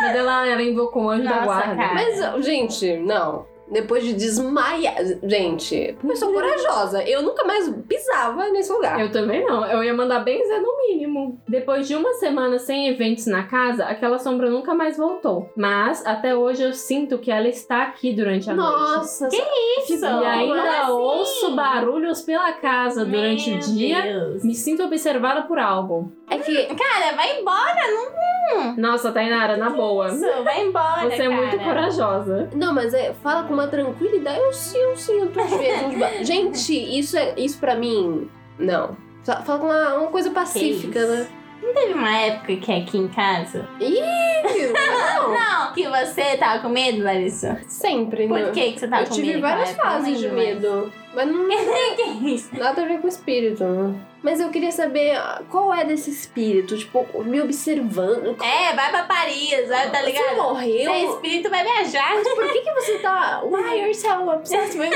[0.00, 1.76] Mas ela, ela invocou o anjo da Nossa, guarda.
[1.76, 1.94] cara.
[1.94, 3.44] Mas, gente, não.
[3.70, 4.94] Depois de desmaiar.
[5.22, 7.02] Gente, eu sou corajosa.
[7.02, 9.00] Eu nunca mais pisava nesse lugar.
[9.00, 9.64] Eu também não.
[9.66, 11.40] Eu ia mandar benzer no mínimo.
[11.48, 15.50] Depois de uma semana sem eventos na casa, aquela sombra nunca mais voltou.
[15.56, 18.70] Mas até hoje eu sinto que ela está aqui durante a noite.
[18.70, 19.36] Nossa, Que
[19.82, 20.04] isso?
[20.04, 20.90] E ainda assim?
[20.90, 24.02] ouço barulhos pela casa durante Meu o dia.
[24.02, 24.44] Deus.
[24.44, 26.12] Me sinto observada por algo.
[26.30, 30.08] é que Cara, vai embora, Nossa, Tainara, na boa.
[30.08, 30.24] isso.
[30.44, 31.34] Vai embora, Você é cara.
[31.36, 32.48] muito corajosa.
[32.54, 34.38] Não, mas é, fala com uma tranquilidade.
[34.38, 36.26] Eu, sim- eu sinto às vezes.
[36.26, 38.28] Gente, isso, é, isso pra mim.
[38.58, 38.96] Não.
[39.24, 41.26] Fa- Fala uma, uma coisa pacífica, né?
[41.62, 43.66] Não teve uma época que aqui em casa...
[43.80, 43.98] Ih,
[44.72, 45.30] não.
[45.34, 47.60] Não, que você tava com medo, Larissa?
[47.66, 48.50] Sempre, Por né?
[48.52, 49.40] que, que você tava Eu com tive medo?
[49.40, 50.04] várias naquela época?
[50.04, 50.92] fases de Eu medo.
[51.14, 51.48] Mas não
[52.60, 53.64] nada a ver com espírito.
[53.64, 53.94] né?
[54.26, 58.36] Mas eu queria saber ah, qual é desse espírito, tipo, me observando.
[58.42, 60.36] É, vai pra Paris, vai, tá Você ligado?
[60.36, 60.92] morreu?
[60.92, 62.12] Seu espírito vai viajar.
[62.34, 63.40] Por que, que você tá.
[63.46, 64.90] Why you're so obsessed with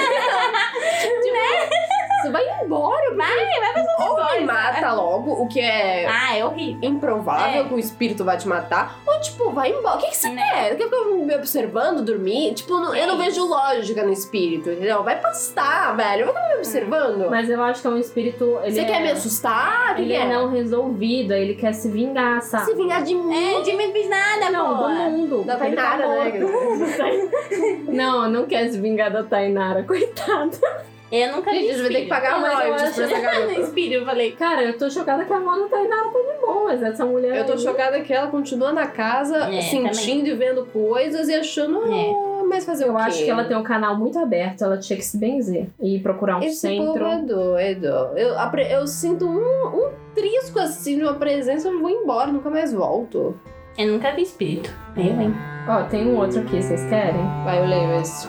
[1.22, 4.40] tipo, Você vai embora, Vai, vai pra ou coisa.
[4.40, 6.78] me mata logo, o que é Ah, é horrível.
[6.88, 7.64] improvável É.
[7.64, 9.96] que o espírito vai te matar, ou tipo, vai embora.
[9.96, 10.42] O que, que você Né?
[10.42, 10.76] quer?
[10.76, 12.54] Quer ficar me observando, dormir?
[12.54, 15.02] Tipo, não- eu não É vejo lógica no espírito, entendeu?
[15.02, 16.26] Vai pastar, velho.
[16.26, 17.30] Vai ficar me observando.
[17.30, 18.58] Mas eu acho que é um espírito.
[18.62, 19.98] Ele você é, quer me assustar?
[20.00, 20.28] Ele é é?
[20.28, 22.64] não resolvido, ele quer se vingar, sabe?
[22.66, 23.56] Se vingar de mim.
[23.56, 24.82] É, de mim não fiz nada, Não, pô.
[24.84, 25.44] do mundo.
[25.44, 26.38] Da tá Tainara, né?
[26.38, 26.50] morto.
[27.90, 30.58] Não, não quer se vingar da Tainara, coitada.
[31.12, 33.16] Eu nunca vi Gente, você vai ter que pagar mas eu royalties pra acho- essa
[33.16, 33.60] No garota.
[33.60, 34.32] espírito, eu falei.
[34.32, 36.82] Cara, eu tô chocada que a avó da Tainara tá de boas.
[36.82, 37.36] Essa mulher.
[37.36, 41.34] Eu tô aí- chocada que ela continua na casa, É, sentindo e vendo coisas e
[41.34, 42.10] achando, É.
[42.10, 43.02] ah, mas fazer Eu o quê?
[43.02, 46.38] acho que ela tem um canal muito aberto, ela tinha que se benzer e procurar
[46.38, 46.92] um Esse centro.
[46.92, 47.86] povo é doido.
[48.16, 48.34] Eu,
[48.70, 53.34] eu sinto um, um trisco assim de uma presença, eu vou embora, nunca mais volto.
[53.78, 54.70] Eu nunca vi espírito.
[54.96, 55.34] Eu, hein?
[55.68, 57.22] Ó, tem um outro aqui, vocês querem?
[57.44, 58.28] Vai, eu leio esse.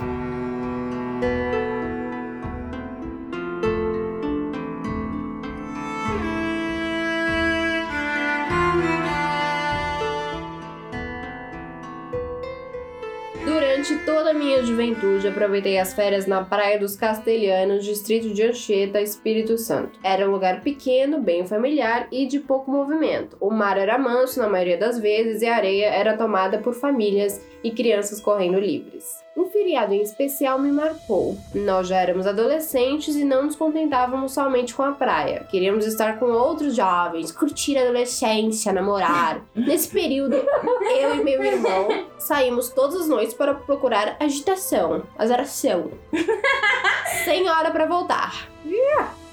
[14.72, 20.00] Juventude, aproveitei as férias na Praia dos Castelhanos, distrito de Anchieta, Espírito Santo.
[20.02, 23.36] Era um lugar pequeno, bem familiar e de pouco movimento.
[23.42, 27.46] O mar era manso na maioria das vezes e a areia era tomada por famílias
[27.62, 29.21] e crianças correndo livres.
[29.36, 31.38] Um feriado em especial me marcou.
[31.56, 35.46] Nós já éramos adolescentes e não nos contentávamos somente com a praia.
[35.50, 39.42] Queríamos estar com outros jovens, curtir a adolescência, namorar.
[39.56, 45.92] Nesse período, eu e meu irmão saímos todas as noites para procurar agitação, azaração.
[47.24, 48.50] Sem hora para voltar.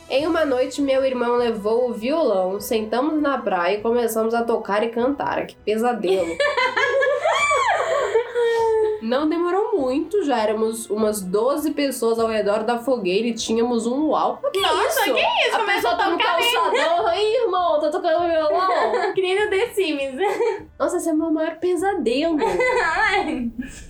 [0.09, 4.83] Em uma noite, meu irmão levou o violão, sentamos na praia e começamos a tocar
[4.83, 5.45] e cantar.
[5.47, 6.37] Que pesadelo.
[9.03, 14.09] Não demorou muito, já éramos umas 12 pessoas ao redor da fogueira e tínhamos um
[14.09, 14.41] uau.
[14.53, 15.15] Que Nossa, isso?
[15.15, 15.57] que isso?
[15.57, 17.15] A Começou pessoa tá no calçadão.
[17.15, 18.69] Ih, irmão, tá tocando violão.
[19.15, 20.17] Que nem no The Sims.
[20.79, 22.37] Nossa, esse é o meu maior pesadelo.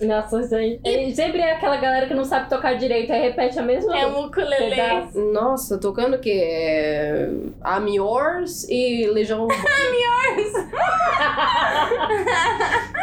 [0.01, 0.81] Nossa, gente.
[0.87, 4.07] E sempre é aquela galera que não sabe tocar direito, aí repete a mesma É
[4.07, 4.69] um ukulele.
[4.75, 5.19] pedaço.
[5.31, 6.41] Nossa, tocando o quê?
[6.43, 7.29] É,
[7.65, 9.63] I'm Yours e Legião Urbana.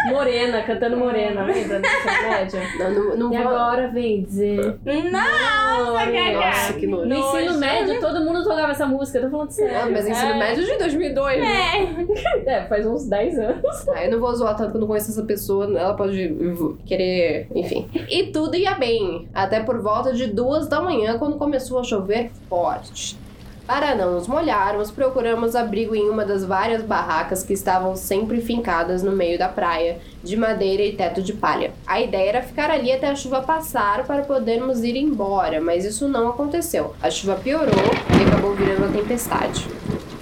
[0.07, 1.81] Morena, cantando Morena, lembra?
[2.79, 4.79] Não, não, não E vou- agora vem dizer.
[4.85, 6.73] Nossa, Nossa, Cacá.
[6.79, 7.07] que nojo.
[7.07, 9.77] No ensino médio, todo mundo tocava essa música, tô falando sério.
[9.77, 10.39] Ah, mas ensino É.
[10.39, 11.47] médio de 2002, né?
[12.47, 12.47] É.
[12.57, 13.89] É, faz uns 10 anos.
[13.89, 16.35] Ah, eu não vou zoar tanto que eu não conheço essa pessoa, ela pode
[16.87, 17.89] querer, enfim.
[18.09, 22.31] E tudo ia bem, até por volta de duas da manhã, quando começou a chover
[22.49, 23.17] forte.
[23.67, 29.03] Para não nos molharmos, procuramos abrigo em uma das várias barracas que estavam sempre fincadas
[29.03, 31.73] no meio da praia, de madeira e teto de palha.
[31.85, 36.07] A ideia era ficar ali até a chuva passar para podermos ir embora, mas isso
[36.07, 36.95] não aconteceu.
[37.03, 39.67] A chuva piorou e acabou virando uma tempestade.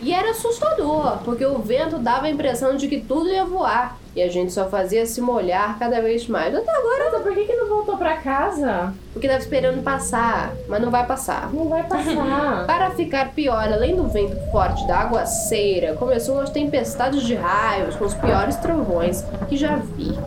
[0.05, 3.97] E era assustador, porque o vento dava a impressão de que tudo ia voar.
[4.15, 6.55] E a gente só fazia se molhar cada vez mais.
[6.55, 8.93] Até agora, Nossa, por que, que não voltou pra casa?
[9.15, 11.51] porque tava esperando passar, mas não vai passar.
[11.53, 12.67] Não vai passar.
[12.67, 18.05] Para ficar pior, além do vento forte da aguaceira, começou as tempestades de raios com
[18.05, 20.19] os piores trovões que já vi.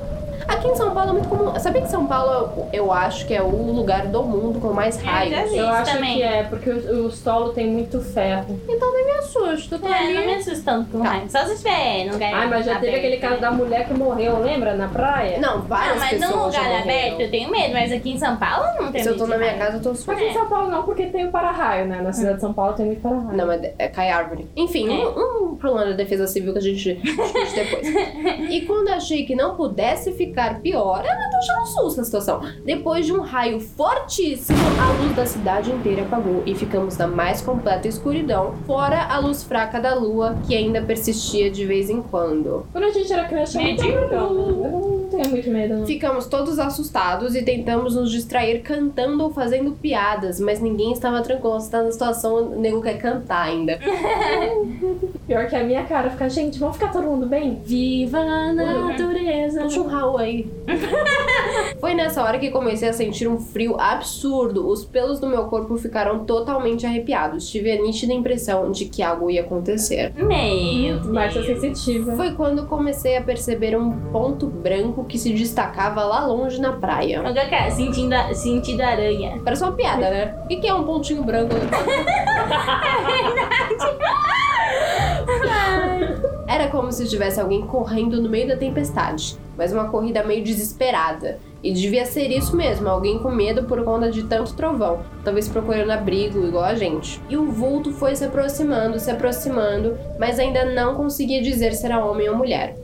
[0.48, 1.60] Aqui em São Paulo é muito comum.
[1.60, 5.10] Sabia que São Paulo eu acho que é o lugar do mundo com mais já
[5.12, 5.52] raios?
[5.52, 5.58] vi.
[5.58, 6.16] Eu acho também.
[6.18, 8.60] que é, porque o, o solo tem muito ferro.
[8.68, 9.76] Então nem me assusto.
[9.76, 10.14] Eu tô É, ali.
[10.14, 11.30] não me assusta tanto com raio.
[11.30, 12.98] Só se estiver num lugar Ai, mas já teve aberto.
[13.06, 14.74] aquele caso da mulher que morreu, lembra?
[14.76, 15.40] Na praia?
[15.40, 18.38] Não, várias Não, mas pessoas num lugar aberto eu tenho medo, mas aqui em São
[18.38, 19.62] Paulo não tem Se eu tô na minha raio.
[19.62, 22.02] casa, eu tô Aqui super em São Paulo não, porque tem o para-raio, né?
[22.02, 23.36] Na cidade de São Paulo tem muito para-raio.
[23.38, 24.48] Não, mas é, cai árvore.
[24.56, 25.06] Enfim, É.
[25.08, 27.88] um, um problema da defesa civil que a gente discute depois.
[28.50, 32.42] e quando achei que não pudesse ficar pior, ela tá achando susto a situação.
[32.64, 37.42] Depois de um raio fortíssimo, a luz da cidade inteira apagou e ficamos na mais
[37.42, 42.66] completa escuridão, fora a luz fraca da lua que ainda persistia de vez em quando.
[42.72, 45.07] Quando a gente era criança, Medinho.
[45.08, 45.86] Não tenho muito medo, não.
[45.86, 51.60] Ficamos todos assustados e tentamos nos distrair cantando ou fazendo piadas, mas ninguém estava tranquilo.
[51.60, 53.80] Você tá na situação, o nego quer cantar ainda.
[55.26, 57.62] Pior que a minha cara fica, gente, vamos ficar todo mundo bem?
[57.64, 59.64] Viva a natureza.
[59.64, 60.50] Puxa um Raul aí.
[61.80, 64.68] Foi nessa hora que comecei a sentir um frio absurdo.
[64.68, 67.50] Os pelos do meu corpo ficaram totalmente arrepiados.
[67.50, 70.14] Tive a nítida impressão de que algo ia acontecer.
[70.16, 71.60] Meu Marcia Deus.
[71.60, 72.16] sensitiva.
[72.16, 77.22] Foi quando comecei a perceber um ponto branco que se destacava lá longe na praia.
[77.22, 79.40] Ô, Cacá, sentindo, a- sentindo aranha.
[79.44, 80.36] Parece uma piada, né?
[80.44, 81.56] O que que é um pontinho branco?
[86.48, 91.40] Era como se tivesse alguém correndo no meio da tempestade, mas uma corrida meio desesperada.
[91.64, 95.92] E devia ser isso mesmo, alguém com medo por conta de tanto trovão, talvez procurando
[95.92, 97.20] abrigo igual a gente.
[97.30, 102.04] E o vulto foi se aproximando, se aproximando, mas ainda não conseguia dizer se era
[102.04, 102.76] homem ou mulher.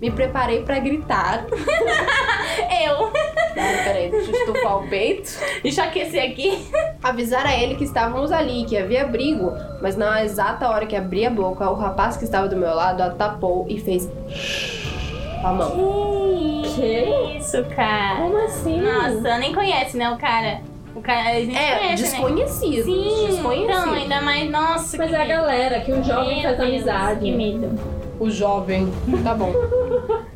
[0.00, 1.44] Me preparei pra gritar.
[2.84, 3.10] Eu.
[3.54, 5.30] Peraí, peraí, deixa eu estufar o peito.
[5.62, 6.66] Deixa eu aquecer aqui.
[7.02, 11.26] avisar a ele que estávamos ali, que havia abrigo, mas na exata hora que abri
[11.26, 14.08] a boca, o rapaz que estava do meu lado a tapou e fez
[15.42, 15.70] com a mão.
[16.74, 17.36] Que?
[17.38, 18.16] isso, cara?
[18.22, 18.80] Como assim?
[18.80, 20.60] Nossa, nem conhece, né, o cara?
[20.94, 21.94] O cara, eles nem É, conhecem, né?
[21.96, 22.84] desconhecido.
[22.84, 23.70] Sim, desconhecido.
[23.70, 26.68] então, ainda mais, nossa, Mas que é a galera, que o jovem Meu faz Deus,
[26.68, 27.20] amizade.
[27.20, 27.78] Que medo.
[28.18, 28.88] O jovem.
[29.24, 29.52] Tá bom.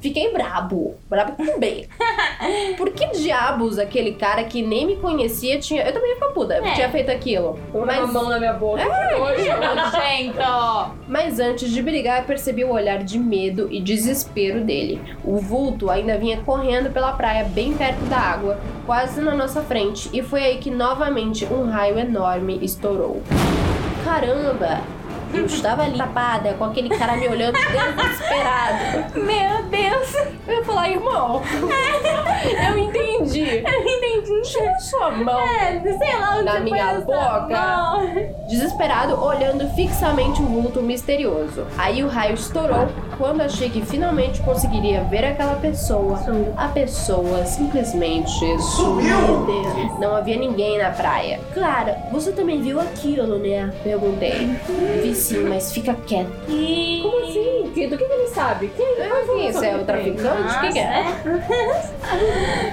[0.04, 0.96] Fiquei brabo.
[1.08, 1.88] Brabo com B.
[2.76, 5.82] Por que diabos aquele cara que nem me conhecia tinha.
[5.82, 6.52] Eu também ia ficar puta.
[6.56, 6.74] É.
[6.74, 7.58] Tinha feito aquilo.
[7.72, 8.82] Colocar Mas, a mão na minha boca.
[8.84, 10.90] Gente, ó.
[11.08, 15.00] mas antes de brigar, percebi o olhar de medo e desespero dele.
[15.24, 20.10] O vulto ainda vinha correndo pela praia, bem perto da água, quase na nossa frente,
[20.12, 23.22] e foi aí que novamente um raio enorme estourou.
[24.04, 24.82] Caramba!
[25.34, 29.18] Eu estava ali tapada, com aquele cara me olhando desesperado.
[29.18, 30.14] Meu Deus.
[30.46, 31.42] Eu ia falar, irmão.
[32.44, 33.64] Eu entendi.
[33.66, 34.42] Eu entendi.
[34.44, 35.40] Tira sua mão.
[35.40, 38.24] É, sei lá onde Na minha boca.
[38.48, 41.66] Desesperado, olhando fixamente o vulto misterioso.
[41.78, 46.20] Aí o raio estourou quando achei que finalmente conseguiria ver aquela pessoa.
[46.56, 49.16] A pessoa simplesmente sumiu.
[49.16, 49.98] Meu Deus.
[49.98, 51.40] Não havia ninguém na praia.
[51.54, 53.72] Clara, você também viu aquilo, né?
[53.82, 54.58] Perguntei.
[55.02, 56.30] Vi sim, mas fica quieto.
[56.46, 57.70] Como assim?
[57.74, 58.70] Que- Do que, que ele sabe?
[58.76, 60.56] Quem Eu vi, isso é o traficante?
[60.56, 61.04] O que, que é?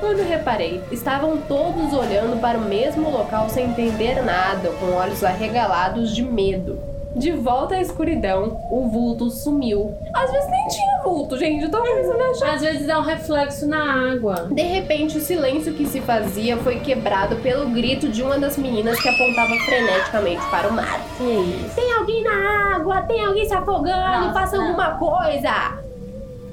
[0.00, 6.14] Quando reparei, estavam todos olhando para o mesmo local sem entender nada, com olhos arregalados
[6.14, 6.78] de medo.
[7.14, 9.94] De volta à escuridão, o vulto sumiu.
[10.12, 11.62] Às vezes nem tinha vulto, gente.
[11.62, 12.54] Eu tava começando a achar.
[12.54, 14.48] Às vezes é um reflexo na água.
[14.50, 19.00] De repente, o silêncio que se fazia foi quebrado pelo grito de uma das meninas
[19.00, 21.00] que apontava freneticamente para o mar.
[21.16, 21.74] Que isso?
[21.76, 23.02] Tem alguém na água!
[23.02, 24.26] Tem alguém se afogando!
[24.26, 24.66] Nossa, Faça não.
[24.68, 25.78] alguma coisa!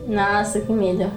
[0.07, 1.11] Nossa, que medo.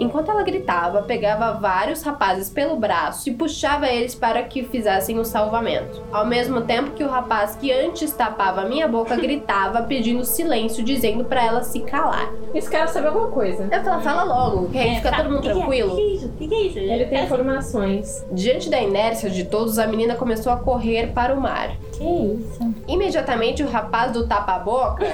[0.00, 5.24] Enquanto ela gritava, pegava vários rapazes pelo braço e puxava eles para que fizessem o
[5.26, 6.02] salvamento.
[6.10, 11.24] Ao mesmo tempo que o rapaz que antes tapava minha boca gritava pedindo silêncio, dizendo
[11.26, 12.32] para ela se calar.
[12.54, 13.68] Esse cara sabe alguma coisa.
[13.70, 15.52] Eu falava, fala logo, que aí fica tá- todo mundo que é?
[15.52, 15.94] tranquilo.
[15.94, 16.28] Que é isso?
[16.30, 16.78] Que é isso?
[16.78, 18.24] Ele tem É- informações.
[18.32, 21.72] Diante da inércia de todos, a menina começou a correr para o mar.
[22.00, 22.74] Que isso?
[22.88, 25.04] Imediatamente o rapaz do tapa-boca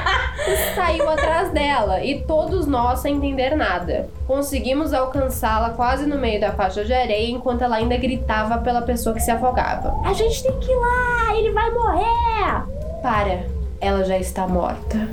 [0.74, 4.08] saiu atrás dela e todos nós sem entender nada.
[4.26, 9.14] Conseguimos alcançá-la quase no meio da faixa de areia enquanto ela ainda gritava pela pessoa
[9.14, 9.94] que se afogava.
[10.06, 12.64] A gente tem que ir lá, ele vai morrer!
[13.02, 13.44] Para,
[13.78, 15.06] ela já está morta.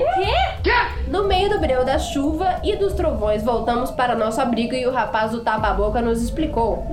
[0.00, 0.70] Quê?
[1.08, 4.90] No meio do breu da chuva e dos trovões, voltamos para nosso abrigo e o
[4.90, 6.84] rapaz do tapa-boca nos explicou.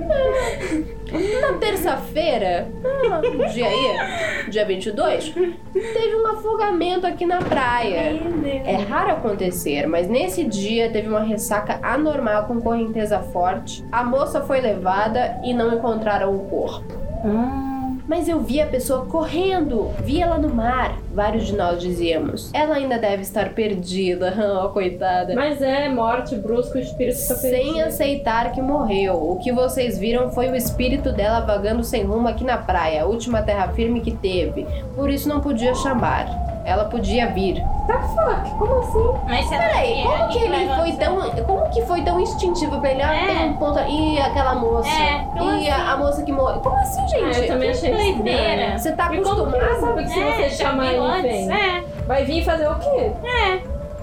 [1.40, 5.34] Na terça-feira, ah, dia aí, dia 22,
[5.72, 8.20] teve um afogamento aqui na praia.
[8.64, 13.84] É raro acontecer, mas nesse dia teve uma ressaca anormal com correnteza forte.
[13.90, 16.94] A moça foi levada e não encontraram o corpo.
[17.24, 20.96] Hum, Mas eu vi a pessoa correndo, vi ela no mar.
[21.12, 22.50] Vários de nós dizíamos.
[22.54, 24.34] Ela ainda deve estar perdida,
[24.64, 25.34] oh, coitada.
[25.34, 27.86] Mas é morte brusca, o espírito Sem perdido.
[27.86, 29.14] aceitar que morreu.
[29.14, 33.06] O que vocês viram foi o espírito dela vagando sem rumo aqui na praia, a
[33.06, 34.66] última terra firme que teve.
[34.94, 36.41] Por isso não podia chamar.
[36.64, 37.60] Ela podia vir.
[37.88, 39.20] Tá fuck, como assim?
[39.28, 41.30] mas Peraí, como que ele foi tão.
[41.44, 43.02] Como que foi tão instintivo pra ele?
[43.02, 43.26] Ah, É.
[43.26, 43.80] tem um ponto.
[43.80, 44.88] E aquela moça?
[44.88, 45.90] É, como e a, assim?
[45.90, 46.60] a moça que morreu?
[46.60, 47.40] Como assim, Ah, gente?
[47.40, 48.78] eu também achei estranho.
[48.78, 49.50] Você tá E como
[49.80, 51.22] sabe que se É, você já chamar ele antes.
[51.48, 51.52] vem?
[51.52, 51.82] É.
[52.06, 53.10] Vai vir fazer o quê?
[53.24, 53.58] É.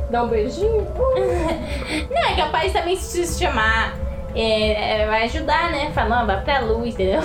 [0.09, 0.85] Dar um beijinho?
[2.11, 3.93] Não, é capaz também se se chamar.
[4.35, 5.91] é, é, vai ajudar, né?
[5.93, 7.21] Falar, não, vai pra luz, entendeu?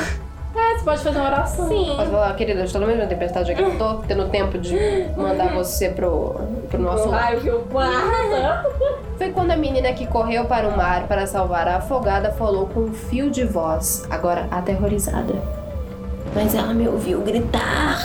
[0.56, 1.68] É, você pode fazer uma oração.
[1.68, 1.94] Sim.
[1.96, 3.60] Posso falar, querida, eu estou no mesmo tempestade aqui.
[3.60, 4.76] Eu tô tendo tempo de
[5.16, 6.36] mandar você pro,
[6.70, 8.64] pro nosso O raio que eu passa.
[9.18, 12.80] Foi quando a menina que correu para o mar para salvar a afogada falou com
[12.80, 15.34] um fio de voz, agora aterrorizada.
[16.34, 17.98] Mas ela me ouviu gritar.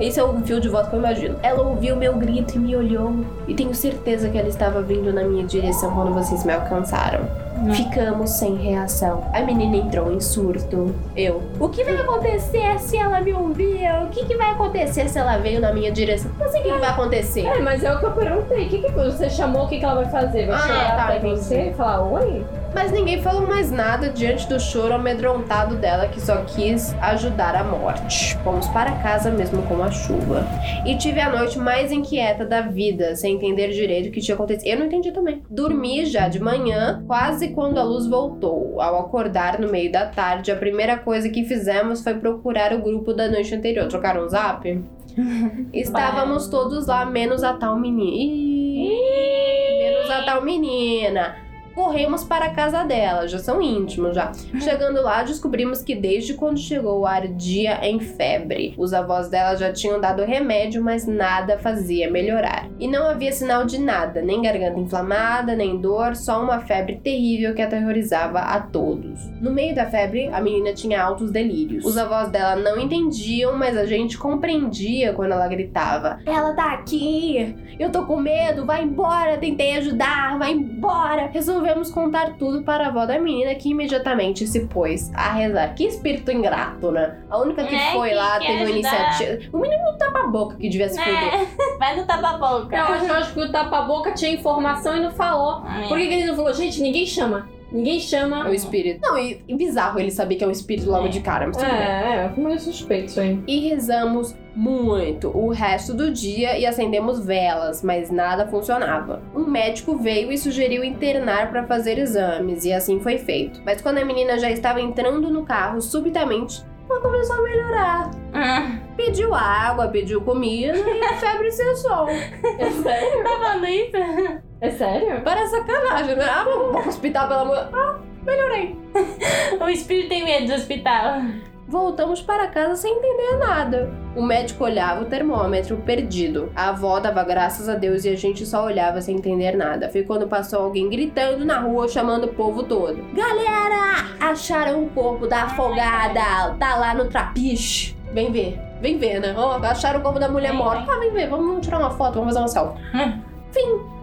[0.00, 1.36] Esse é o fio de voz que eu imagino.
[1.42, 3.24] Ela ouviu meu grito e me olhou.
[3.46, 7.45] E tenho certeza que ela estava vindo na minha direção quando vocês me alcançaram.
[7.74, 9.24] Ficamos sem reação.
[9.32, 10.94] A menina entrou em surto.
[11.16, 11.42] Eu.
[11.58, 13.88] O que vai acontecer se ela me ouvir?
[14.04, 16.30] O que, que vai acontecer se ela veio na minha direção?
[16.38, 17.46] Não sei o que, que vai acontecer.
[17.46, 18.66] É, mas é o que eu perguntei.
[18.66, 19.64] O que, que você chamou?
[19.64, 20.46] O que, que ela vai fazer?
[20.46, 22.44] Vai Ah, chegar tá, até você e falar oi?
[22.76, 27.64] Mas ninguém falou mais nada diante do choro amedrontado dela que só quis ajudar a
[27.64, 28.36] morte.
[28.44, 30.46] Fomos para casa mesmo com a chuva.
[30.84, 34.68] E tive a noite mais inquieta da vida, sem entender direito o que tinha acontecido.
[34.68, 35.42] Eu não entendi também.
[35.48, 38.78] Dormi já de manhã, quase quando a luz voltou.
[38.78, 43.14] Ao acordar no meio da tarde, a primeira coisa que fizemos foi procurar o grupo
[43.14, 43.88] da noite anterior.
[43.88, 44.84] Trocaram um zap?
[45.72, 48.10] Estávamos todos lá, menos a tal menina.
[48.12, 51.45] Ih, menos a tal menina.
[51.76, 54.32] Corremos para a casa dela, já são íntimos já.
[54.58, 58.74] Chegando lá, descobrimos que desde quando chegou ardia em febre.
[58.78, 62.66] Os avós dela já tinham dado remédio, mas nada fazia melhorar.
[62.80, 67.54] E não havia sinal de nada, nem garganta inflamada, nem dor, só uma febre terrível
[67.54, 69.28] que aterrorizava a todos.
[69.38, 71.84] No meio da febre, a menina tinha altos delírios.
[71.84, 77.54] Os avós dela não entendiam, mas a gente compreendia quando ela gritava: Ela tá aqui!
[77.78, 81.28] Eu tô com medo, vai embora, tentei ajudar, vai embora.
[81.66, 85.74] Resolvemos contar tudo para a avó da menina que imediatamente se pôs a rezar.
[85.74, 87.18] Que espírito ingrato, né?
[87.28, 89.38] A única que É, foi que lá, teve uma iniciativa.
[89.52, 91.34] O menino não tapa a boca que devia se fuder.
[91.34, 91.46] É.
[91.76, 92.76] Vai no tapa-boca.
[92.76, 95.66] Eu acho, eu acho que o tapa-boca tinha informação e não falou.
[95.66, 95.88] É.
[95.88, 96.54] Por que, que ele não falou?
[96.54, 97.48] Gente, ninguém chama.
[97.70, 98.46] Ninguém chama.
[98.46, 99.00] É o espírito.
[99.02, 101.08] Não, e, e bizarro ele saber que é um espírito logo É.
[101.08, 101.78] de cara, mas tudo bem.
[101.80, 103.42] É, é, meio suspeito isso aí.
[103.46, 109.20] E rezamos muito o resto do dia e acendemos velas, mas nada funcionava.
[109.34, 113.60] Um médico veio e sugeriu internar para fazer exames, e assim foi feito.
[113.66, 118.10] Mas quando a menina já estava entrando no carro, subitamente ela começou a melhorar.
[118.32, 122.06] Hum, Pediu água, pediu comida e a febre cessou.
[122.58, 124.42] É sério?
[124.66, 125.20] É sério?
[125.22, 126.24] Parece sacanagem, né?
[126.24, 127.68] Ah, vamos pro hospital pela manhã.
[127.72, 128.76] Ah, melhorei.
[129.60, 131.20] O espírito tem medo do hospital.
[131.68, 133.90] Voltamos para casa sem entender nada.
[134.14, 136.52] O médico olhava o termômetro perdido.
[136.54, 139.88] A avó dava graças a Deus e a gente só olhava sem entender nada.
[139.88, 143.04] Foi quando passou alguém gritando na rua, chamando o povo todo.
[143.12, 146.54] Galera, acharam o corpo da afogada.
[146.58, 147.96] Tá lá no trapiche.
[148.12, 148.60] Vem ver.
[148.80, 149.34] Vem ver, né?
[149.36, 150.90] Ó, acharam o corpo da mulher morta.
[150.90, 152.80] Ah, vem ver, vamos tirar uma foto, vamos fazer uma selfie.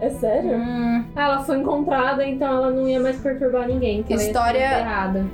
[0.00, 0.56] É sério?
[0.56, 4.02] Hum, Ela foi encontrada, então ela não ia mais perturbar ninguém.
[4.02, 4.84] que História-.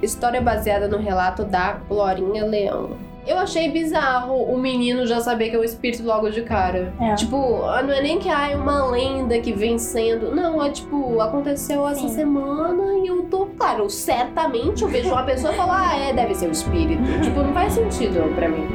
[0.03, 2.91] História baseada no relato da Glorinha Leão.
[3.27, 6.93] Eu achei bizarro o menino já saber que é o espírito logo de cara.
[6.99, 7.15] É.
[7.15, 10.35] Tipo, não é nem que ah, é uma lenda que vem sendo.
[10.35, 12.09] Não, é tipo, aconteceu essa Sim.
[12.09, 13.47] semana e eu tô.
[13.59, 17.03] Claro, certamente eu vejo uma pessoa falar, ah, é, deve ser o espírito.
[17.23, 18.67] tipo, não faz sentido pra mim.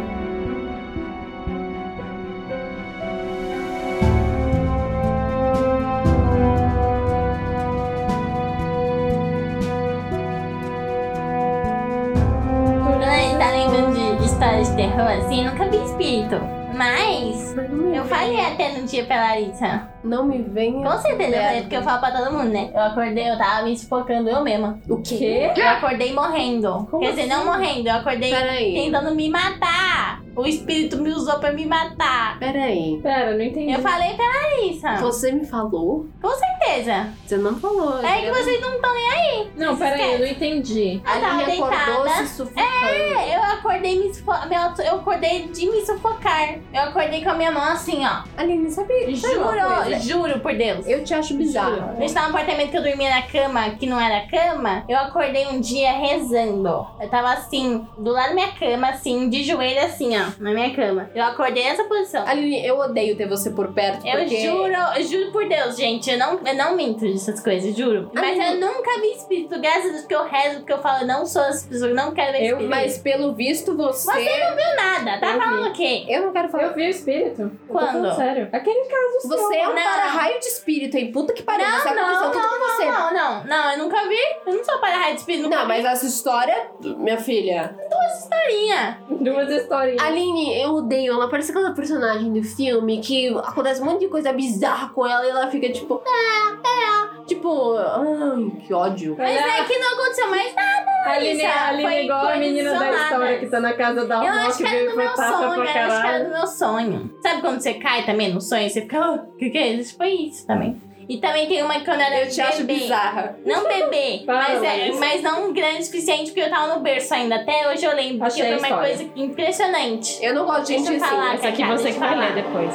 [14.46, 16.36] Histórias de terror assim, nunca vi espírito.
[16.76, 17.56] Mas
[17.96, 19.95] eu falei até no dia pra Larissa.
[20.06, 20.84] Não me vem.
[20.84, 21.62] Com certeza, merda.
[21.62, 22.70] porque eu falo pra todo mundo, né?
[22.74, 24.80] Eu acordei, eu tava me sufocando eu mesma.
[24.90, 25.52] O quê?
[25.56, 26.88] Eu acordei morrendo.
[26.90, 28.74] Como Quer dizer, não morrendo, eu acordei Peraí.
[28.74, 30.22] tentando me matar.
[30.36, 32.38] O espírito me usou pra me matar.
[32.40, 33.00] Peraí.
[33.02, 33.72] Pera, não entendi.
[33.72, 34.96] Eu falei pra Larissa.
[34.98, 36.08] Você me falou?
[36.22, 37.08] Com certeza.
[37.26, 38.04] Você não falou.
[38.06, 39.52] É que vocês não estão nem aí.
[39.56, 41.02] Não, pera aí, eu não entendi.
[41.06, 42.10] Eu tava Aline acordou deitada.
[42.28, 42.68] se sufocando.
[42.68, 46.56] É, eu acordei me sufo- me auto- Eu acordei de me sufocar.
[46.74, 48.24] Eu acordei com a minha mão assim, ó.
[48.36, 49.95] Aline, sabe, sabe uma Juro, coisa?
[50.00, 50.88] Juro por Deus.
[50.88, 51.92] Eu te acho bizarro.
[51.98, 54.84] A gente tava num apartamento que eu dormia na cama, que não era cama.
[54.88, 56.88] Eu acordei um dia rezando.
[57.00, 60.74] Eu tava assim, do lado da minha cama, assim, de joelho assim, ó, na minha
[60.76, 61.10] cama.
[61.14, 62.26] Eu acordei nessa posição.
[62.28, 64.06] Aline, eu odeio ter você por perto.
[64.06, 64.38] Eu porque...
[64.42, 66.10] juro, eu juro por Deus, gente.
[66.10, 68.10] Eu não, eu não minto dessas coisas, juro.
[68.14, 71.08] Mas eu nunca vi espírito, graças a Deus, porque eu rezo, porque eu falo, eu
[71.08, 72.70] não sou as pessoas, eu não quero ver Eu- espírito.
[72.70, 74.12] Mas pelo visto você.
[74.12, 75.70] Você não viu nada, tá Eu falando vi.
[75.70, 76.06] o quê?
[76.10, 76.64] Eu não quero falar.
[76.66, 77.42] Eu vi o espírito.
[77.44, 78.16] Eu tô Quando?
[78.16, 78.50] sério.
[78.52, 79.30] Aquele caso seu.
[79.38, 79.94] Você é um Não.
[79.96, 81.12] para-raio de espírito, hein?
[81.12, 81.66] Puta que pariu.
[81.68, 82.86] Não, aconteceu não, tudo com você.
[82.86, 84.18] Não, não, não, eu nunca vi.
[84.46, 87.76] Eu não sou para-raio de espírito, nunca Não, mas essa história, minha filha.
[88.14, 89.00] historinha.
[89.10, 90.02] Duas historinhas.
[90.04, 91.14] Aline, eu odeio.
[91.14, 95.26] Ela parece aquela personagem do filme que acontece um monte de coisa bizarra com ela
[95.26, 96.02] e ela fica tipo.
[96.06, 97.26] É, é.
[97.26, 99.16] Tipo, ai, que ódio.
[99.18, 101.60] Mas Ela- é que não aconteceu mais nada, A Aline, Larissa.
[101.60, 104.22] a Aline Foi é igual a menina da história que tá na casa da Eu
[104.32, 106.24] avó acho que veio do foi meu tapa sonho, pra eu acho que era caralho.
[106.26, 107.16] do meu sonho.
[107.22, 108.70] Sabe quando você cai também no sonho?
[108.70, 109.96] Você fica, "Ah, o que que é isso?
[109.98, 110.82] Foi isso também.
[111.08, 112.80] E também tem uma que quando eu era Eu te acho bebê.
[112.80, 113.38] bizarra.
[113.46, 117.36] Não bebê, mas, é, mas não grande o suficiente porque eu tava no berço ainda.
[117.36, 118.88] Até hoje eu lembro Achei foi uma história.
[118.98, 120.18] coisa impressionante.
[120.26, 121.00] Eu não gosto de gente assim.
[121.00, 122.72] falar, Essa aqui você que vai ler depois.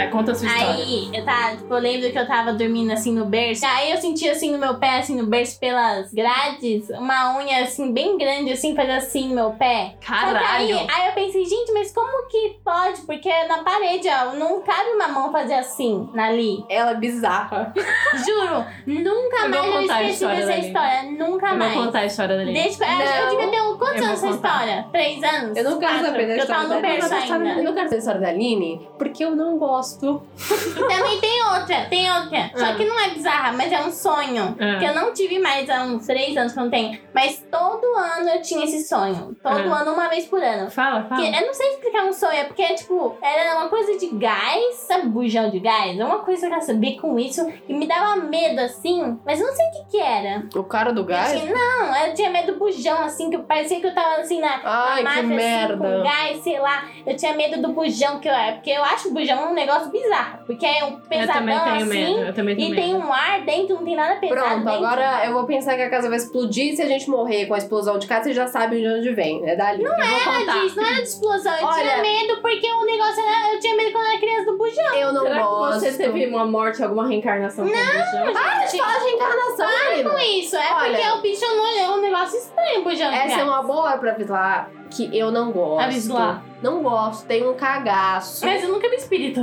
[0.00, 0.74] Vai, conta a sua história.
[0.84, 3.64] Aí, eu, tava, tipo, eu lembro que eu tava dormindo assim no berço.
[3.66, 7.92] Aí eu senti assim no meu pé, assim no berço, pelas grades, uma unha assim,
[7.92, 9.94] bem grande, assim, fazia assim no meu pé.
[10.00, 10.38] Caralho.
[10.46, 13.00] Aí, aí eu pensei, gente, mas como que pode?
[13.02, 16.64] Porque na parede, ó, não cabe uma mão fazer assim, ali.
[16.68, 17.72] Ela é bizarra.
[18.24, 21.02] Juro, nunca Eu vou mais eu a esqueci história dessa história.
[21.10, 21.74] Nunca Eu mais.
[21.74, 22.60] vou contar a história da Aline.
[22.62, 23.30] Desde que, eu, acho que eu Não.
[23.30, 24.86] devia ter um, quantos anos essa história?
[24.92, 25.56] Três anos?
[25.56, 26.06] Eu não quero Quatro?
[26.06, 27.30] saber da Porque eu tava história no berço Aline.
[27.30, 27.62] Eu ainda.
[27.62, 29.89] não quero saber da história da Aline, porque eu não gosto.
[30.00, 32.50] E também tem outra, tem outra.
[32.56, 32.74] Só Ah.
[32.74, 34.56] que não é bizarra, mas é um sonho.
[34.60, 34.78] Ah.
[34.78, 36.98] Que eu não tive mais há uns três anos que eu não tenho.
[37.14, 39.36] Mas todo ano eu tinha esse sonho.
[39.42, 39.80] Todo Ah.
[39.80, 40.70] ano, uma vez por ano.
[40.70, 41.20] Fala, fala.
[41.20, 44.74] Que, eu não sei explicar um sonho, é porque, tipo, era uma coisa de gás,
[44.76, 45.98] sabe, bujão de gás?
[45.98, 49.46] É uma coisa que eu sabia com isso e me dava medo assim, mas eu
[49.46, 50.44] não sei o que que era.
[50.54, 51.32] O cara do Eu gás?
[51.32, 54.60] tinha- não, eu tinha medo do bujão, assim, que parecia que eu tava assim na,
[54.64, 55.76] Ai, na que máfia, assim, merda.
[55.76, 56.84] com gás, sei lá.
[57.06, 59.79] Eu tinha medo do bujão que eu era, porque eu acho o bujão um negócio
[59.88, 60.38] bizarro.
[60.46, 61.86] Porque é um eu pesadão também tenho assim.
[61.88, 62.20] medo.
[62.26, 63.06] Eu também tenho E tem medo.
[63.06, 64.70] um ar dentro, não tem nada pesado Pronto, dentro.
[64.86, 66.74] agora eu vou pensar que a casa vai explodir.
[66.76, 69.48] Se a gente morrer com a explosão de casa, você já sabe de onde vem.
[69.48, 69.82] É dali.
[69.82, 70.60] Não Eu contar.
[70.60, 71.54] disso, não era de explosão.
[71.58, 73.54] Eu Olha- tinha medo porque o negócio era.
[73.54, 74.94] Eu tinha medo quando eu era criança do bujão.
[74.96, 75.80] Eu não Será gosto.
[75.84, 78.32] que você teve uma morte, alguma reencarnação com o bujão?
[78.32, 80.24] Para de falar de reencarnação, Com menina.
[80.24, 83.10] isso, é Olha- porque o bicho não é um negócio estranho, o bujão.
[83.12, 85.84] Essa é uma boa hora pra avisar que eu não gosto.
[85.84, 86.42] Avisa lá.
[86.62, 88.44] Não gosto, tenho um cagaço.
[88.44, 89.40] Mas eu nunca vi espírito.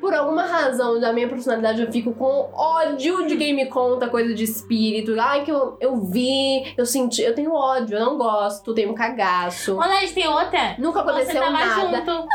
[0.00, 4.32] Por alguma razão da minha personalidade, eu fico com ódio de quem me conta coisa
[4.32, 5.16] de espírito.
[5.18, 7.22] Ai, que eu, eu vi, eu senti.
[7.22, 9.76] Eu tenho ódio, eu não gosto, tenho um cagaço.
[9.76, 10.76] Olha, tem outra.
[10.78, 11.96] Nunca Você aconteceu tava nada.
[12.04, 12.28] junto.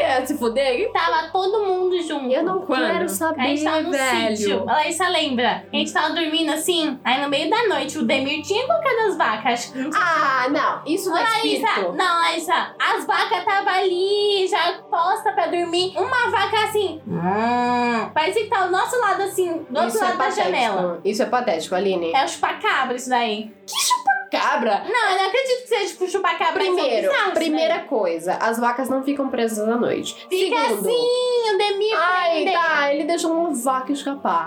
[0.00, 0.90] É, se fuder?
[0.92, 2.30] Tava todo mundo junto.
[2.30, 2.80] Eu não Quando?
[2.86, 4.36] quero A saber, gente tava no velho.
[4.36, 4.68] sítio.
[4.68, 5.64] A Laísa lembra.
[5.72, 6.98] A gente tava dormindo assim.
[7.04, 9.74] Aí no meio da noite o Demir tinha colocado as vacas.
[9.94, 10.82] Ah, não.
[10.92, 11.91] Isso não é espírito.
[11.96, 15.94] Não, Laísa, as vacas estavam ali, já posta pra dormir.
[15.96, 17.00] Uma vaca assim.
[17.06, 20.44] Hum, parecia que tá ao nosso lado assim, do outro Isso é lado da patético.
[20.44, 21.00] janela.
[21.04, 22.12] Isso é patético, Aline.
[22.14, 23.52] É o chupacabra isso daí.
[23.66, 24.82] chupacabra.
[24.88, 26.52] Não, eu não acredito que seja tipo chupacabra.
[26.54, 27.86] Primeiro, são bizarros, primeira velho.
[27.88, 30.14] coisa, as vacas não ficam presas à noite.
[30.28, 32.52] Fica Segundo, assim, o Demi Ai, prende.
[32.52, 34.46] tá, ele deixou uma vaca escapar.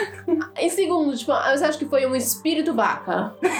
[0.58, 3.34] em segundo, tipo, você acha que foi um espírito vaca?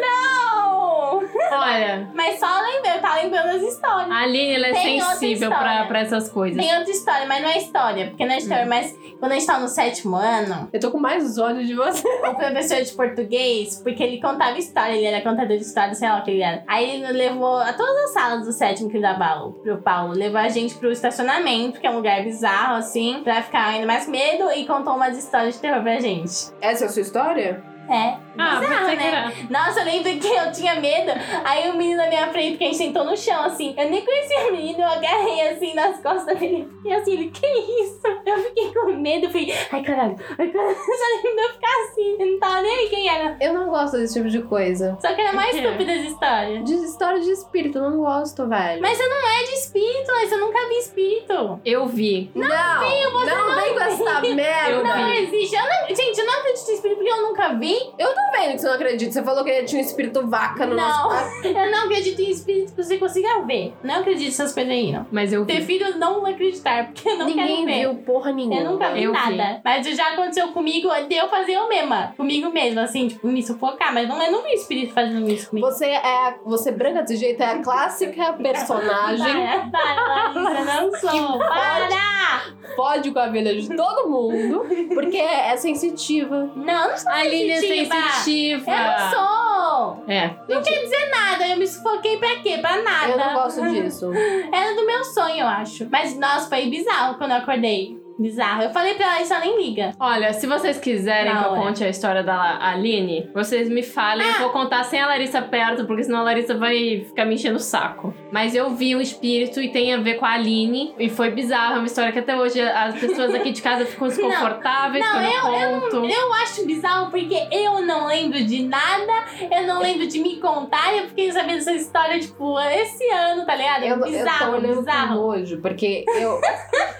[0.00, 1.18] Não!
[1.50, 4.10] Olha, Mas só lembrei, eu tava lembrando as histórias.
[4.10, 5.76] a Aline ela é Tem outra sensível história.
[5.78, 6.62] pra, pra essas coisas.
[6.62, 9.46] Tem outra história, mas não é história, porque não é história, mas quando a gente
[9.46, 12.06] tá no sétimo ano, Eu tô com mais ódio de você.
[12.08, 16.18] o professor de português, porque ele contava história, ele era contador de história, sei lá
[16.18, 16.62] o que ele era.
[16.66, 20.38] Aí ele levou a todas as salas do sétimo que dava aula pro Paulo, levou
[20.40, 24.10] a gente pro estacionamento, que é um lugar bizarro, assim, pra ficar ainda mais com
[24.10, 26.52] medo, e contou umas histórias de terror pra gente.
[26.60, 27.62] Essa é a sua história?
[27.90, 28.27] É.
[28.38, 29.32] Ah, bizarro, né?
[29.50, 31.12] Nossa, eu lembro que eu tinha medo.
[31.44, 33.74] Aí o menino na minha frente, que a gente sentou no chão, assim.
[33.76, 36.68] Eu nem conhecia o menino, eu agarrei assim nas costas dele.
[36.84, 38.00] E assim, ele, que isso?
[38.24, 39.26] Eu fiquei com medo.
[39.26, 40.76] Eu falei, ai caralho, ai caralho.
[40.78, 42.16] Só lembro de eu ficar assim.
[42.18, 43.36] Eu não tava nem aí quem era.
[43.40, 44.96] Eu não gosto desse tipo de coisa.
[45.00, 46.64] Só que era mais estúpida as histórias.
[46.64, 48.80] De história de espírito, eu não gosto, velho.
[48.80, 51.60] Mas você não é de espírito, mas eu nunca vi espírito.
[51.64, 52.30] Eu vi.
[52.34, 54.70] não, não, vem com essa merda.
[54.70, 55.18] Eu Não vi.
[55.18, 55.56] existe.
[55.56, 57.76] Eu não, gente, eu não acredito em espírito porque eu nunca vi.
[57.98, 59.12] Eu tô vendo que você não acredita.
[59.12, 60.86] Você falou que tinha um espírito vaca no Não.
[60.88, 61.28] nosso.
[61.48, 63.74] Eu não acredito em espírito que você consiga ver.
[63.82, 65.06] Não acredito nessas coisas aí, não.
[65.10, 65.52] Mas eu vi.
[65.54, 67.80] Prefiro não acreditar, porque eu não Ninguém quero ver.
[67.80, 68.60] viu porra nenhuma.
[68.60, 69.18] Eu nunca vi Eu vi.
[69.36, 69.60] nada.
[69.64, 72.12] Mas já aconteceu comigo de eu fazer eu mesma.
[72.16, 73.92] Comigo mesma, assim, tipo, me sufocar.
[73.92, 75.66] Mas não, eu não vi espírito fazendo isso comigo.
[75.66, 79.34] Você é você branca desse jeito é a clássica personagem
[79.70, 81.38] Para, para, Larissa, não sou.
[81.38, 82.58] Para!
[82.76, 84.64] fode com a vida de todo mundo
[84.94, 86.50] porque é sensitiva.
[86.54, 87.94] Não, não sou A Aline é sensitiva.
[88.12, 88.70] Sensitiva.
[88.70, 90.04] Eu não sou.
[90.08, 90.30] É.
[90.48, 91.46] Não quer dizer nada.
[91.46, 92.58] Eu me sufoquei pra quê?
[92.58, 93.12] Pra nada.
[93.12, 94.10] Eu não gosto disso.
[94.52, 95.86] Era do meu sonho, eu acho.
[95.90, 97.98] Mas, nossa, foi bizarro quando eu acordei.
[98.18, 98.62] Bizarro.
[98.62, 99.92] Eu falei pra ela, isso ela nem liga.
[100.00, 101.60] Olha, se vocês quiserem Na que eu hora.
[101.60, 104.26] conte a história da Aline, vocês me falem.
[104.26, 107.56] Eu vou contar sem a Larissa perto, porque senão a Larissa vai ficar me enchendo
[107.56, 108.12] o saco.
[108.32, 110.94] Mas eu vi um espírito e tem a ver com a Aline.
[110.98, 111.74] E foi bizarro.
[111.74, 115.54] É uma história que até hoje as pessoas aqui de casa ficam desconfortáveis Não, quando
[115.54, 116.04] eu, conto.
[116.10, 119.12] Eu acho bizarro porque eu não lembro de nada,
[119.50, 123.46] eu não lembro de me contar, e eu fiquei sabendo essa história, tipo, esse ano,
[123.46, 123.82] tá ligado?
[123.84, 125.14] Eu, eu tô bizarro, olhando com bizarro.
[125.14, 126.40] nojo, porque eu,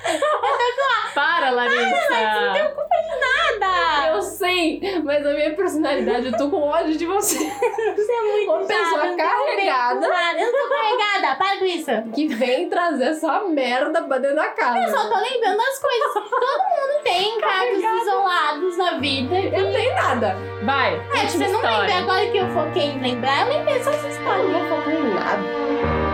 [1.15, 1.89] Para, Larissa!
[2.11, 4.09] Nada!
[4.15, 7.39] eu sei, mas a minha personalidade, eu tô com ódio de você.
[7.39, 10.09] Você é muito Uma pessoa eu não tenho carregada.
[10.09, 10.39] nada.
[10.41, 11.91] Eu não tô carregada, para com isso.
[12.15, 14.79] Que vem trazer essa merda pra dentro da casa.
[14.79, 16.13] Eu só tô lembrando das coisas.
[16.15, 19.35] Todo mundo tem casos isolados na vida.
[19.35, 20.37] Eu não tenho nada.
[20.63, 21.79] Vai, É, última você não história.
[21.81, 24.45] lembra agora que eu foquei em lembrar, eu lembrei só essa Eu história.
[24.45, 26.08] não vou focar em nada.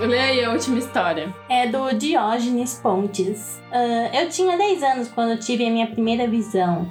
[0.00, 1.34] Lê aí a última história.
[1.48, 3.60] É do Diógenes Pontes.
[3.70, 6.88] Ah, eu tinha 10 anos quando tive a minha primeira visão.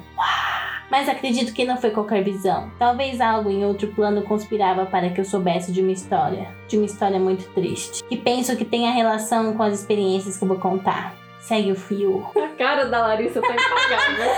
[0.89, 2.71] Mas acredito que não foi qualquer visão.
[2.79, 6.47] Talvez algo em outro plano conspirava para que eu soubesse de uma história.
[6.67, 8.03] De uma história muito triste.
[8.03, 11.13] Que penso que tenha relação com as experiências que eu vou contar.
[11.47, 12.29] Segue o fio.
[12.35, 14.31] A cara da Larissa tá impagável.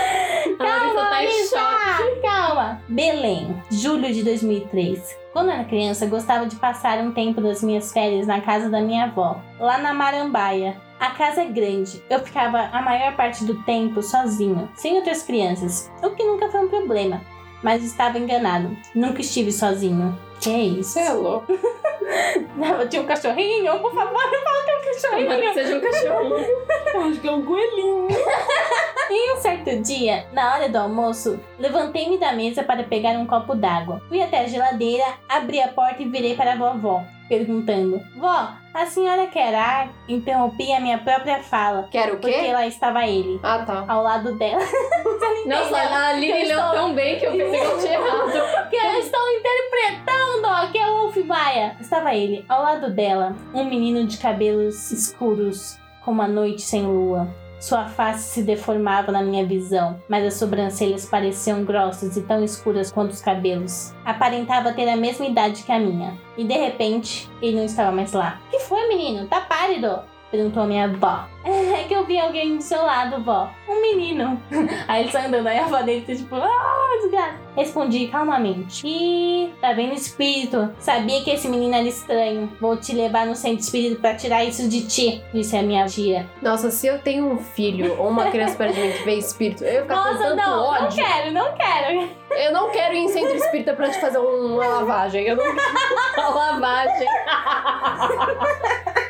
[0.60, 2.20] A Larissa tá em choque.
[2.22, 2.80] Calma!
[2.88, 5.18] Belém, julho de 2003.
[5.32, 9.06] Quando era criança, gostava de passar um tempo das minhas férias na casa da minha
[9.06, 10.80] avó, lá na Marambaia.
[11.00, 15.90] A casa é grande, eu ficava a maior parte do tempo sozinho, sem outras crianças,
[16.04, 17.20] o que nunca foi um problema.
[17.60, 20.16] Mas estava enganado, nunca estive sozinho.
[20.40, 20.92] Que é isso?
[20.92, 21.52] Você é louco.
[22.56, 25.54] Não, eu tinha um cachorrinho, por favor, não fala que é um Tomara que cachorrinho.
[25.54, 26.34] seja um cachorro.
[26.94, 28.08] Eu acho que é um coelhinho.
[29.10, 33.54] Em um certo dia, na hora do almoço, levantei-me da mesa para pegar um copo
[33.54, 34.02] d'água.
[34.08, 38.86] Fui até a geladeira, abri a porta e virei para a vovó, perguntando: Vó, a
[38.86, 39.88] senhora quer ar?
[40.08, 42.52] Interrompi a minha própria fala, Quero o porque quê?
[42.52, 43.84] lá estava ele, Ah, tá.
[43.88, 44.60] ao lado dela.
[45.46, 48.32] Nossa, a Aline Eu leu estou- tão bem que eu pensei que eu tinha errado.
[48.68, 51.76] que eu estou interpretando, ó, que é o Wolf Maia.
[51.80, 57.28] Estava ele, ao lado dela, um menino de cabelos escuros, como a noite sem lua.
[57.60, 62.90] Sua face se deformava na minha visão, mas as sobrancelhas pareciam grossas e tão escuras
[62.90, 63.94] quanto os cabelos.
[64.02, 66.18] Aparentava ter a mesma idade que a minha.
[66.38, 68.40] E de repente, ele não estava mais lá.
[68.50, 69.28] que foi, menino?
[69.28, 70.00] Tá pálido?
[70.30, 71.26] Perguntou minha avó.
[71.80, 73.50] É que eu vi alguém do seu lado, vó.
[73.66, 74.40] Um menino.
[74.86, 77.36] Aí ele saiu andando, aí a avó dele tá tipo, ah, desgraça.
[77.56, 78.86] Respondi calmamente.
[78.86, 80.70] Ih, tá vendo espírito?
[80.78, 82.52] Sabia que esse menino era estranho.
[82.60, 86.28] Vou te levar no centro espírito pra tirar isso de ti, disse a minha tia.
[86.42, 89.64] Nossa, se eu tenho um filho ou uma criança perto de mim que vê espírito,
[89.64, 91.04] eu ia ficar com Nossa, tanto não, não ódio.
[91.04, 92.08] quero, não quero.
[92.32, 95.24] Eu não quero ir em centro espírita pra te fazer uma lavagem.
[95.26, 97.08] Eu não quero uma lavagem.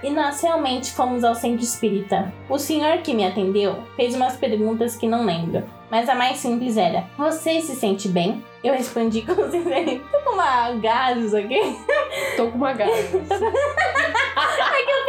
[0.02, 2.32] E nós realmente fomos ao centro espírita.
[2.48, 6.76] O senhor que me atendeu fez umas perguntas que não lembro, mas a mais simples
[6.76, 8.44] era: Você se sente bem?
[8.62, 10.02] Eu respondi com sinceridade.
[10.10, 11.60] Tô com uma gases aqui.
[12.36, 12.92] Tô com uma gana.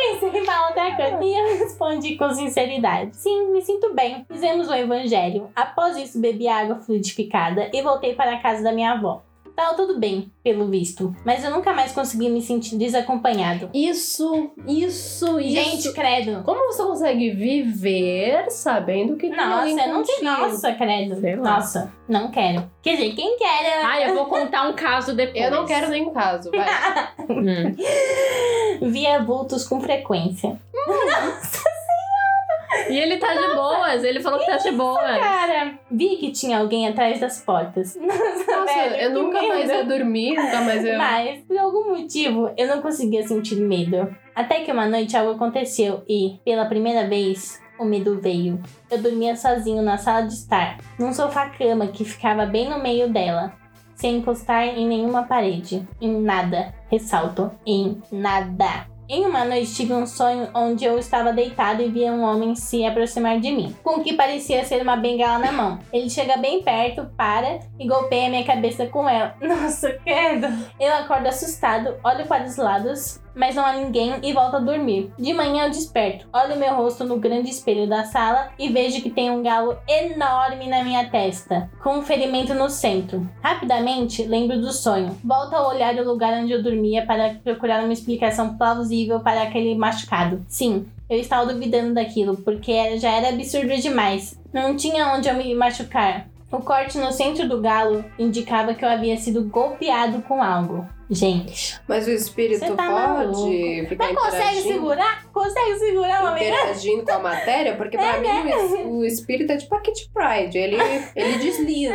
[0.01, 1.23] Pensei em falar outra coisa.
[1.23, 4.25] E eu respondi com sinceridade: Sim, me sinto bem.
[4.27, 5.49] Fizemos o evangelho.
[5.55, 9.23] Após isso, bebi água fluidificada e voltei para a casa da minha avó.
[9.55, 11.15] Tava tudo bem, pelo visto.
[11.25, 13.69] Mas eu nunca mais consegui me sentir desacompanhado.
[13.73, 15.93] Isso, isso, Gente, isso.
[15.93, 16.41] credo.
[16.43, 20.15] Como você consegue viver sabendo que tem alguém Nossa, não tem.
[20.15, 20.23] contigo?
[20.47, 21.19] Nossa, credo.
[21.19, 21.55] Sei lá.
[21.55, 22.69] Nossa, não quero.
[22.81, 23.63] Quer dizer, quem quer?
[23.63, 23.83] né?
[23.85, 25.43] Ah, eu vou contar um caso depois.
[25.43, 26.67] Eu não quero nenhum caso, vai.
[27.31, 28.89] Hum.
[28.91, 30.59] Via vultos com frequência.
[32.89, 35.19] E ele tá de boas, ele falou que tá de boas.
[35.19, 37.95] Cara, vi que tinha alguém atrás das portas.
[37.99, 39.73] Nossa, velho, eu que nunca mais medo.
[39.73, 40.97] ia dormir, nunca mais ia...
[40.97, 44.15] Mas, por algum motivo, eu não conseguia sentir medo.
[44.35, 48.61] Até que uma noite algo aconteceu e, pela primeira vez, o medo veio.
[48.89, 53.53] Eu dormia sozinho na sala de estar, num sofá-cama que ficava bem no meio dela,
[53.95, 55.87] sem encostar em nenhuma parede.
[55.99, 56.73] Em nada.
[56.89, 58.90] Ressalto, em nada.
[59.13, 62.85] Em uma noite tive um sonho onde eu estava deitado e via um homem se
[62.85, 65.79] aproximar de mim, com o que parecia ser uma bengala na mão.
[65.91, 69.35] Ele chega bem perto, para e golpeia minha cabeça com ela.
[69.43, 70.47] Nossa, credo!
[70.79, 75.11] Eu acordo assustado, olho para os lados, mas não há ninguém e volto a dormir.
[75.17, 79.09] De manhã eu desperto, olho meu rosto no grande espelho da sala e vejo que
[79.09, 83.29] tem um galo enorme na minha testa, com um ferimento no centro.
[83.41, 85.17] Rapidamente lembro do sonho.
[85.23, 89.75] Volto a olhar o lugar onde eu dormia para procurar uma explicação plausível para aquele
[89.75, 90.45] machucado.
[90.47, 94.39] Sim, eu estava duvidando daquilo, porque já era absurdo demais.
[94.53, 96.27] Não tinha onde eu me machucar.
[96.51, 100.85] O corte no centro do galo indicava que eu havia sido golpeado com algo.
[101.13, 101.77] Gente.
[101.89, 105.25] Mas o espírito Você tá pode ficar Mas consegue segurar?
[105.33, 107.75] Consegue segurar uma interagindo com a matéria?
[107.75, 110.57] Porque pra mim o es- o espírito é tipo a Kitty Pride.
[110.57, 110.77] Ele,
[111.13, 111.93] ele desliza.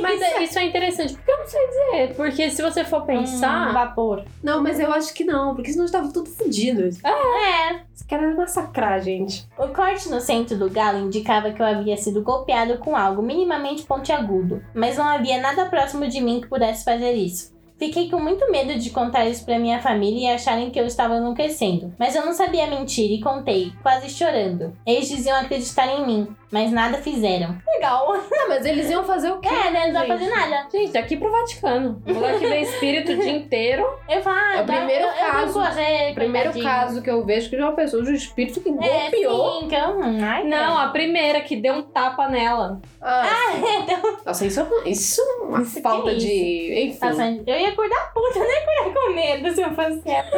[0.00, 2.14] Mas é- isso é interessante, porque eu não sei dizer.
[2.14, 3.72] Porque se você for Um pensar.
[3.72, 4.24] vapor.
[4.42, 6.82] não, mas eu acho que não, porque senão estava tudo fodido.
[7.04, 7.80] É.
[7.94, 9.46] Esse cara era massacrar, gente.
[9.58, 13.82] O corte no centro do galo indicava que eu havia sido golpeado com algo minimamente
[13.84, 17.53] pontiagudo, mas não havia nada próximo de mim que pudesse fazer isso.
[17.84, 21.18] Fiquei com muito medo de contar isso pra minha família e acharem que eu estava
[21.18, 21.92] enlouquecendo.
[21.98, 24.74] Mas eu não sabia mentir e contei, quase chorando.
[24.86, 27.58] Eles diziam acreditar em mim, mas nada fizeram.
[27.74, 28.14] Legal.
[28.44, 29.48] Ah, mas eles iam fazer o quê?
[29.48, 29.90] É, né?
[29.90, 30.08] Não gente?
[30.08, 30.68] fazer nada.
[30.70, 32.02] Gente, daqui pro Vaticano.
[32.06, 33.86] O moleque vê espírito o dia inteiro.
[34.06, 36.64] Eu falo, ah, É o primeiro eu, eu caso- vou correr, O primeiro coitadinho.
[36.64, 39.60] caso que eu vejo que de uma pessoa de um espírito que É, golpeou.
[39.62, 39.98] sim, que eu...
[40.22, 42.80] Ai, Não, a primeira que deu um tapa nela.
[43.00, 43.24] Ah,
[43.82, 46.26] então, nossa, isso é, uma- isso é uma Isso falta é isso?
[46.26, 46.84] de.
[46.88, 46.98] Enfim.
[47.06, 50.28] nossa, eu ia acordar puta, nem acordar com medo se eu fosse ela.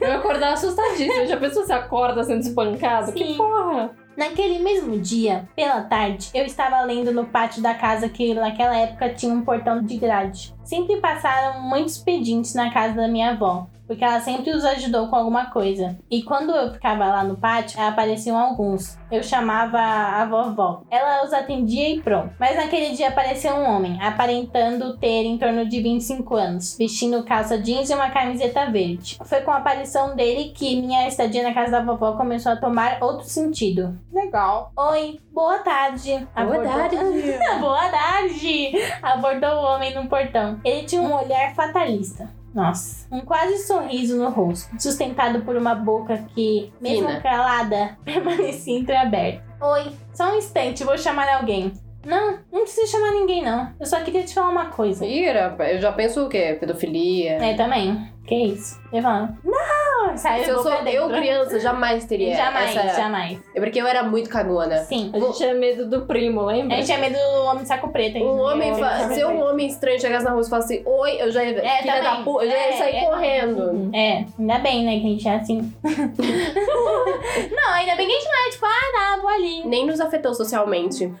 [0.00, 1.26] Eu ia acordar assustadíssima.
[1.26, 3.06] Já pensou se acorda sendo espancado?
[3.06, 3.12] Sim.
[3.12, 3.90] Que porra?
[4.16, 9.12] Naquele mesmo dia, pela tarde, eu estava lendo no pátio da casa que naquela época
[9.12, 10.54] tinha um portão de grade.
[10.64, 15.16] Sempre passaram muitos pedintes na casa da minha avó, porque ela sempre os ajudou com
[15.16, 15.96] alguma coisa.
[16.10, 18.98] E quando eu ficava lá no pátio, apareciam alguns.
[19.10, 20.82] Eu chamava a vovó.
[20.90, 22.32] Ela os atendia e pronto.
[22.38, 27.58] Mas naquele dia apareceu um homem, aparentando ter em torno de 25 anos, vestindo calça
[27.58, 29.18] jeans e uma camiseta verde.
[29.24, 32.98] Foi com a aparição dele que minha estadia na casa da vovó começou a tomar
[33.02, 33.98] outro sentido.
[34.12, 34.72] Legal.
[34.76, 36.26] Oi, boa tarde.
[36.34, 36.64] Abordou-
[37.60, 38.70] boa tarde.
[39.02, 40.58] Abordou o homem no portão.
[40.64, 42.28] Ele tinha um olhar fatalista.
[42.54, 43.06] Nossa.
[43.10, 47.20] Um quase sorriso no rosto, sustentado por uma boca que, mesmo Fina.
[47.20, 49.42] calada, permanecia entreaberta.
[49.60, 51.72] Oi, só um instante, vou chamar alguém.
[52.06, 53.72] Não, não precisa chamar ninguém, não.
[53.80, 55.06] Eu só queria te falar uma coisa.
[55.06, 56.56] Ira, eu já penso o quê?
[56.60, 57.42] Pedofilia.
[57.42, 58.12] É, também.
[58.26, 58.78] Que isso?
[58.92, 59.73] Eu falo, não!
[60.16, 62.96] Se eu sou eu criança, jamais teria Jamais, essa...
[63.00, 63.38] jamais.
[63.54, 64.78] É porque eu era muito cagona.
[64.84, 65.10] Sim.
[65.14, 66.74] A gente tinha medo do primo, lembra?
[66.74, 68.18] A gente tinha medo do homem de saco preto.
[68.18, 71.42] Um homem, fa- se um homem estranho chegasse na rua e falasse oi, eu já
[71.44, 73.04] ia, É, filha da puta, eu já ia É, sair é.
[73.04, 73.90] correndo.
[73.94, 75.72] É, ainda bem, né, que a gente é assim.
[77.50, 79.62] não, ainda bem que a gente não é tipo, ah, tá, vou ali.
[79.66, 81.12] Nem nos afetou socialmente.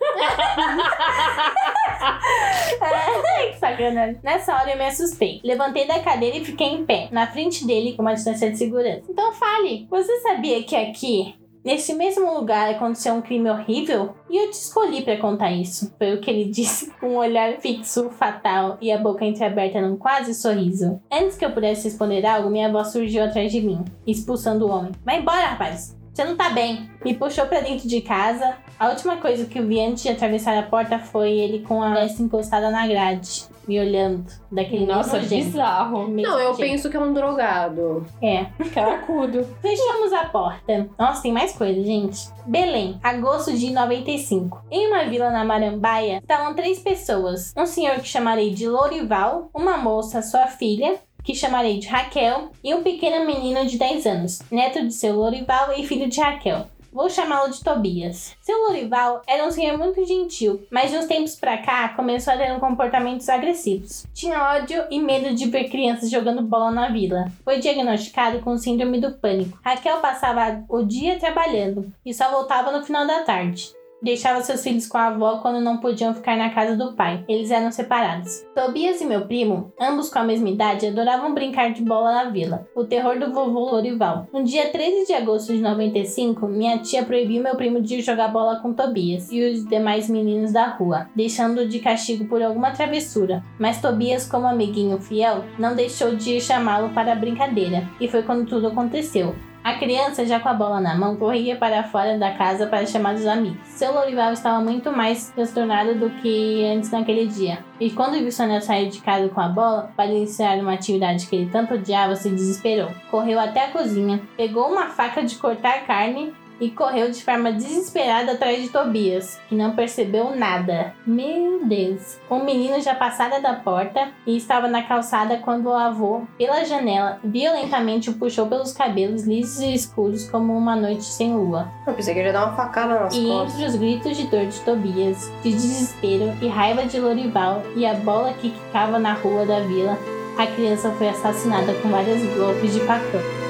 [2.80, 4.18] Ai, que sacanagem.
[4.22, 5.40] Nessa hora eu me assustei.
[5.44, 8.83] Levantei da cadeira e fiquei em pé, na frente dele, com uma distância de segurança.
[9.08, 14.14] Então fale, você sabia que aqui, nesse mesmo lugar, aconteceu um crime horrível?
[14.30, 15.92] E eu te escolhi pra contar isso.
[15.98, 19.96] Foi o que ele disse, com um olhar fixo, fatal e a boca entreaberta num
[19.96, 21.00] quase sorriso.
[21.10, 24.92] Antes que eu pudesse responder algo, minha voz surgiu atrás de mim, expulsando o homem.
[25.04, 26.03] Vai embora, rapaz!
[26.14, 26.88] Você não tá bem.
[27.04, 28.56] Me puxou pra dentro de casa.
[28.78, 31.92] A última coisa que eu vi antes de atravessar a porta foi ele com a
[31.94, 34.24] testa encostada na grade, me olhando.
[34.50, 35.44] Daquele Nossa, mesmo jeito.
[35.46, 36.08] bizarro.
[36.08, 36.70] Mesmo Não, eu jeito.
[36.70, 38.06] penso que é um drogado.
[38.22, 38.46] É.
[38.72, 39.44] Caracudo.
[39.60, 40.88] Fechamos a porta.
[40.96, 42.28] Nossa, tem mais coisa, gente.
[42.46, 44.62] Belém, agosto de 95.
[44.70, 47.52] Em uma vila na Marambaia, estavam três pessoas.
[47.56, 52.74] Um senhor que chamarei de Lorival, uma moça, sua filha, que chamarei de Raquel, e
[52.74, 56.66] um pequeno menino de 10 anos, neto de seu Lorival e filho de Raquel.
[56.94, 58.36] Vou chamá-lo de Tobias.
[58.40, 62.36] Seu Lorival era um senhor muito gentil, mas de uns tempos pra cá começou a
[62.36, 64.06] ter um comportamentos agressivos.
[64.14, 67.24] Tinha ódio e medo de ver crianças jogando bola na vila.
[67.42, 69.58] Foi diagnosticado com síndrome do pânico.
[69.64, 73.74] Raquel passava o dia trabalhando e só voltava no final da tarde.
[74.02, 77.24] Deixava seus filhos com a avó quando não podiam ficar na casa do pai.
[77.26, 78.44] Eles eram separados.
[78.54, 82.68] Tobias e meu primo, ambos com a mesma idade, adoravam brincar de bola na vila.
[82.74, 84.26] O terror do vovô Lorival.
[84.32, 88.60] No dia 13 de agosto de 95, minha tia proibiu meu primo de jogar bola
[88.60, 93.42] com Tobias e os demais meninos da rua, deixando-o de castigo por alguma travessura.
[93.58, 97.88] Mas Tobias, como amiguinho fiel, não deixou de chamá-lo para a brincadeira.
[98.00, 99.34] E foi quando tudo aconteceu.
[99.64, 103.14] A criança, já com a bola na mão, corria para fora da casa para chamar
[103.14, 103.66] os amigos.
[103.66, 107.64] Seu Lorival estava muito mais transtornado do que antes naquele dia.
[107.80, 111.34] E quando viu neta sair de casa com a bola para iniciar uma atividade que
[111.34, 112.90] ele tanto odiava, se desesperou.
[113.10, 118.32] Correu até a cozinha, pegou uma faca de cortar carne e correu de forma desesperada
[118.32, 120.94] atrás de Tobias, que não percebeu nada.
[121.06, 122.18] Meu Deus!
[122.30, 127.18] O menino já passara da porta e estava na calçada quando o avô, pela janela,
[127.24, 131.68] violentamente o puxou pelos cabelos lisos e escuros como uma noite sem lua.
[131.86, 133.54] Eu pensei que ele ia dar uma facada nas E costas.
[133.54, 137.94] entre os gritos de dor de Tobias, de desespero e raiva de Lorival e a
[137.94, 139.98] bola que quicava na rua da vila,
[140.38, 143.43] a criança foi assassinada com vários golpes de facão.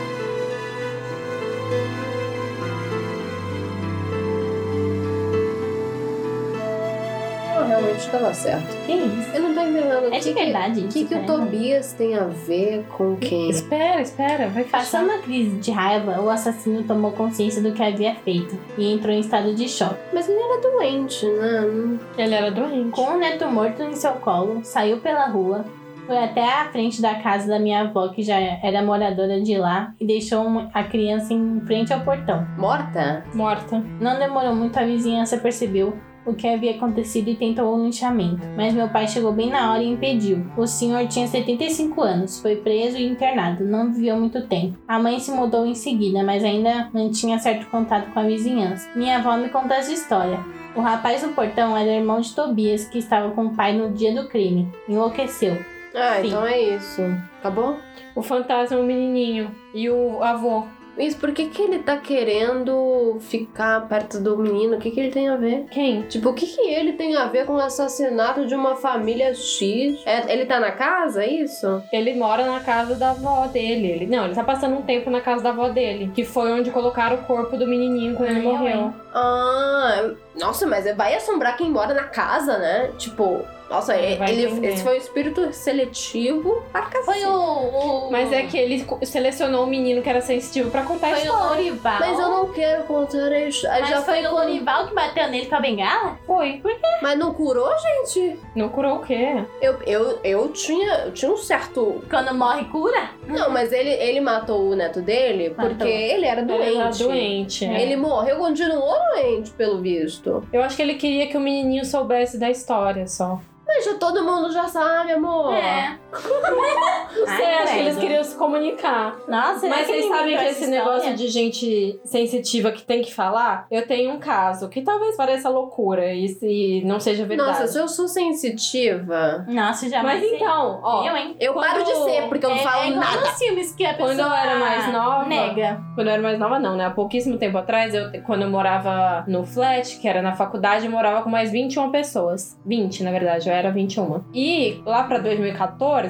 [8.15, 8.77] Estava certo.
[8.87, 9.31] Que isso?
[9.35, 10.05] Eu não tô entendendo.
[10.05, 11.27] É o de que verdade Que, o isso, que, que o?
[11.27, 13.51] Tobias tem a ver com quem?
[13.51, 14.49] Espera, espera.
[14.49, 15.19] Vai Passando passar.
[15.19, 19.21] a crise de raiva, o assassino tomou consciência do que havia feito e entrou em
[19.21, 19.99] estado de choque.
[20.13, 21.99] Mas ele era doente, né?
[22.19, 22.91] Ele era doente.
[22.91, 25.65] Com o neto morto em seu colo, saiu pela rua,
[26.07, 29.95] foi até a frente da casa da minha avó, que já era moradora de lá,
[29.99, 32.47] e deixou a criança em frente ao portão.
[32.59, 33.25] Morta?
[33.35, 33.83] Morta.
[34.01, 35.95] Não demorou muito, a vizinhança percebeu
[36.27, 38.43] o que havia acontecido e tentou um linchamento.
[38.57, 40.47] Mas meu pai chegou bem na hora e impediu.
[40.57, 44.79] O senhor tinha 75 anos, foi preso e internado, não viveu muito tempo.
[44.87, 48.89] A mãe se mudou em seguida, mas ainda mantinha certo contato com a vizinhança.
[48.97, 50.39] Minha avó me contou essa história.
[50.75, 54.13] O rapaz no portão era irmão de Tobias, que estava com o pai no dia
[54.15, 54.69] do crime.
[54.89, 55.57] Enlouqueceu.
[55.95, 56.27] Ah, Sim.
[56.27, 57.03] então é isso.
[57.39, 57.79] Acabou?
[58.17, 59.51] O fantasma é o menininho.
[59.73, 60.65] E o avô.
[60.99, 64.77] Isso, por que, que ele tá querendo ficar perto do menino?
[64.77, 65.67] O que, que ele tem a ver?
[65.71, 66.03] Quem?
[66.03, 70.01] Tipo, o que, que ele tem a ver com o assassinato de uma família X?
[70.07, 71.83] É, ele tá na casa, é isso?
[71.93, 73.89] Ele mora na casa da avó dele.
[73.89, 76.11] Ele, não, ele tá passando um tempo na casa da avó dele.
[76.15, 78.93] Que foi onde colocaram o corpo do menininho quando ele morreu.
[79.13, 82.91] Ah, nossa, mas vai assombrar quem mora na casa, né?
[82.99, 87.05] Tipo, nossa, Ele ele, esse foi um espírito seletivo pra cacete.
[87.05, 88.07] Foi o.
[88.09, 91.21] o Mas é que ele selecionou o menino que era sensitivo pra contar a Foi
[91.21, 91.49] o história.
[91.49, 91.97] Lorival.
[92.01, 93.81] Mas eu não quero contar a história.
[93.81, 96.19] Mas Já foi foi o Lorival que bateu nele com a bengala?
[96.27, 96.63] Foi.
[97.03, 98.39] Mas não curou, gente?
[98.55, 99.45] Não curou o quê?
[99.61, 102.03] Eu, eu, eu, tinha, eu tinha um certo.
[102.09, 103.11] Quando morre, cura?
[103.27, 105.87] Não, mas ele, ele matou o neto dele porque Matou.
[105.89, 106.67] ele era doente.
[106.69, 107.65] Ele era doente.
[107.65, 107.83] é.
[107.83, 110.47] Ele morreu, continuou doente, pelo visto.
[110.53, 113.41] Eu acho que ele queria que o menininho soubesse da história só.
[113.75, 115.53] Mas todo mundo já sabe, amor.
[115.53, 115.99] É.
[117.15, 119.17] Não sei, Ai, acho que eles queriam se comunicar.
[119.29, 123.67] Nossa, Mas que vocês sabem que esse negócio de gente sensitiva que tem que falar?
[123.71, 127.49] Eu tenho um caso que talvez pareça loucura e se não seja verdade.
[127.51, 129.45] Nossa, se eu sou sensitiva.
[129.49, 131.37] Nossa, já Mas então, ó, Eu, hein?
[131.41, 133.21] Eu Quando- paro de ser, porque eu não é, falo é igual nada.
[133.21, 135.81] nos filmes que a pessoa Quando eu era mais nova- nega.
[135.95, 136.87] Quando eu era mais nova, não, né?
[136.87, 140.91] Há pouquíssimo tempo atrás, eu, quando eu morava no flat, que era na faculdade, eu
[140.91, 142.59] morava com mais 21 pessoas.
[142.67, 144.23] 20, na verdade, eu era 21.
[144.35, 146.04] E lá pra 2014,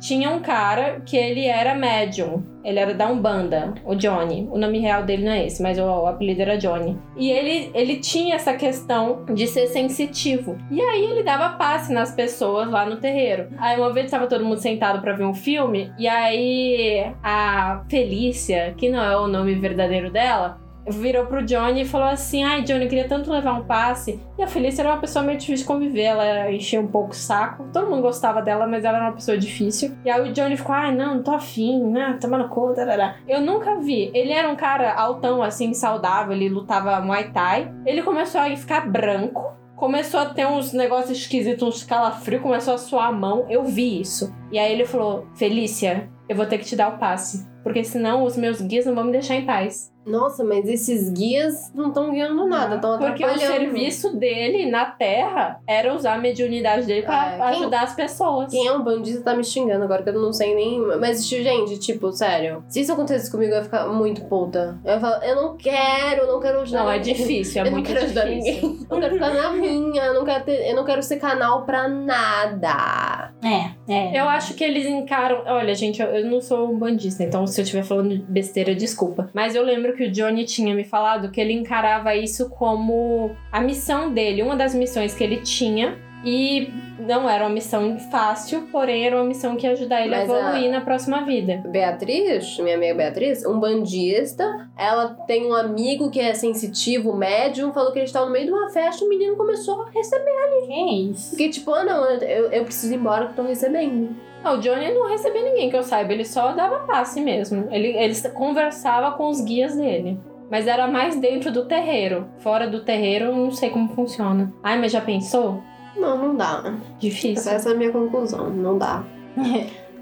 [0.00, 2.42] tinha um cara que ele era médium.
[2.64, 4.46] Ele era da Umbanda, o Johnny.
[4.50, 6.98] O nome real dele não é esse, mas o, o apelido era Johnny.
[7.16, 10.58] E ele, ele tinha essa questão de ser sensitivo.
[10.70, 13.48] E aí ele dava passe nas pessoas lá no terreiro.
[13.58, 18.74] Aí uma vez estava todo mundo sentado pra ver um filme, e aí a Felícia,
[18.76, 20.58] que não é o nome verdadeiro dela,
[20.90, 24.20] virou pro Johnny e falou assim: Ai, Johnny, eu queria tanto levar um passe.
[24.38, 27.14] E a Felícia era uma pessoa meio difícil de conviver, ela enchia um pouco o
[27.14, 27.68] saco.
[27.72, 29.96] Todo mundo gostava dela, mas ela era uma pessoa difícil.
[30.04, 32.18] E aí o Johnny ficou: Ai, não, não tô afim, né?
[32.20, 32.78] Tomando conta.
[32.78, 33.16] Tarará.
[33.26, 34.10] Eu nunca vi.
[34.14, 37.72] Ele era um cara altão, assim, saudável, ele lutava Muay Thai.
[37.84, 39.56] Ele começou a ficar branco.
[39.74, 43.46] Começou a ter uns negócios esquisitos, uns calafrios, começou a suar a mão.
[43.48, 44.34] Eu vi isso.
[44.50, 47.46] E aí ele falou: Felícia, eu vou ter que te dar o passe.
[47.62, 49.92] Porque senão os meus guias não vão me deixar em paz.
[50.08, 55.60] Nossa, mas esses guias não estão guiando nada, estão Porque o serviço dele na Terra
[55.66, 58.50] era usar a mediunidade dele pra É, quem- ajudar as pessoas.
[58.50, 60.80] Quem é um bandista tá me xingando agora que eu não sei nem.
[60.98, 62.64] Mas, gente, tipo, sério.
[62.68, 64.78] Se isso acontecesse comigo, eu ia ficar muito puta.
[64.84, 66.84] Eu ia falar, eu não quero, eu não quero ajudar.
[66.84, 68.52] Não, é difícil, é eu não muito quero ajudar difícil.
[68.68, 68.86] ninguém.
[68.90, 71.86] Eu quero ficar na minha, eu não quero, ter, eu não quero ser canal pra
[71.88, 73.32] nada.
[73.42, 74.20] É, é.
[74.20, 75.42] Eu acho que eles encaram.
[75.46, 79.30] Olha, gente, eu, eu não sou um bandista, então se eu estiver falando besteira, desculpa.
[79.32, 83.60] Mas eu lembro que o Johnny tinha me falado que ele encarava isso como a
[83.60, 85.98] missão dele, uma das missões que ele tinha.
[86.24, 86.68] E
[86.98, 90.34] não era uma missão fácil, porém era uma missão que ia ajudar ele Mas a
[90.34, 91.62] a- evoluir na próxima vida.
[91.68, 97.92] Beatriz, minha amiga Beatriz, um bandista, ela tem um amigo que é sensitivo, médium, falou
[97.92, 100.66] que eles estavam no meio de uma festa, o menino começou a receber.
[100.66, 101.30] Que isso?
[101.30, 104.10] Porque, tipo, ah, não, eu, eu preciso ir embora que eu tô recebendo.
[104.42, 107.66] Não, o Johnny não recebia ninguém que eu saiba, ele só dava passe mesmo.
[107.70, 110.18] Ele, ele conversava com os guias dele.
[110.50, 112.26] Mas era mais dentro do terreiro.
[112.38, 114.52] Fora do terreiro, eu não sei como funciona.
[114.62, 115.62] Ai, mas já pensou?
[115.96, 116.74] Não, não dá.
[116.98, 117.52] Difícil.
[117.52, 119.04] Essa é a minha conclusão, não dá.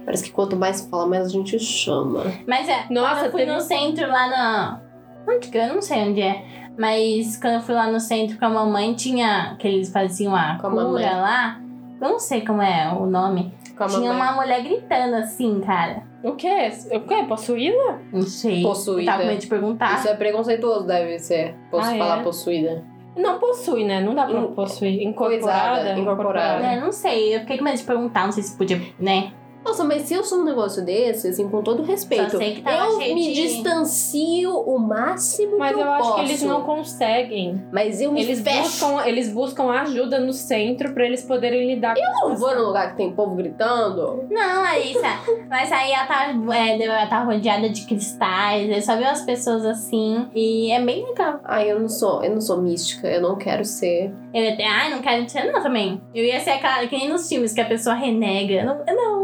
[0.05, 2.23] Parece que quanto mais fala, mais a gente chama.
[2.47, 4.81] Mas é, Nossa, quando eu fui teve no centro lá
[5.27, 5.33] no.
[5.35, 6.45] Onde que eu não sei onde é.
[6.79, 9.57] Mas quando eu fui lá no centro com a mamãe, tinha.
[9.59, 11.05] Que eles faziam a Com a cura mamãe.
[11.05, 11.61] lá.
[12.01, 13.53] Eu não sei como é o nome.
[13.77, 14.23] Calma, tinha mãe.
[14.23, 16.03] uma mulher gritando assim, cara.
[16.25, 16.71] O quê?
[16.93, 17.25] O quê?
[17.29, 18.01] Possuída?
[18.13, 18.63] Não sei.
[18.63, 19.11] Possuída.
[19.13, 19.95] Tava com medo de perguntar.
[19.99, 21.55] Isso é preconceituoso, deve ser.
[21.71, 22.23] Posso Ah, falar é?
[22.23, 22.85] possuída.
[23.17, 24.01] Não possui, né?
[24.01, 25.03] Não dá pra In- possuir.
[25.03, 25.41] Incorporada.
[25.81, 26.67] coisada, incorporada.
[26.67, 29.33] É, não sei, eu fiquei com medo de perguntar, não sei se podia, né?
[29.67, 32.63] Nossa, mas se eu sou um negócio desse, assim, com todo respeito, Só sei que
[32.63, 36.15] tava eu me de- distancio o máximo Mas que eu, eu acho posso.
[36.17, 37.63] que eles não conseguem.
[37.73, 38.63] Mas eu me Eles fecho.
[38.63, 42.63] buscam, eles buscam ajuda no centro pra eles poderem lidar com Eu não vou num
[42.67, 44.25] lugar que tem povo gritando.
[44.31, 45.09] Não, Larissa.
[45.49, 49.65] Mas aí ela tava, é, ela tava rodeada de cristais, eu só vi umas pessoas
[49.65, 50.29] assim.
[50.35, 51.41] E é bem legal.
[51.45, 54.13] Ai, eu não sou, eu não sou mística, eu não quero ser.
[54.33, 56.01] Eu ia ter, ai, não quero ser não também.
[56.15, 58.55] Eu ia ser aquela, que nem nos filmes que a pessoa renega.
[58.55, 59.16] Eu Não, eu não,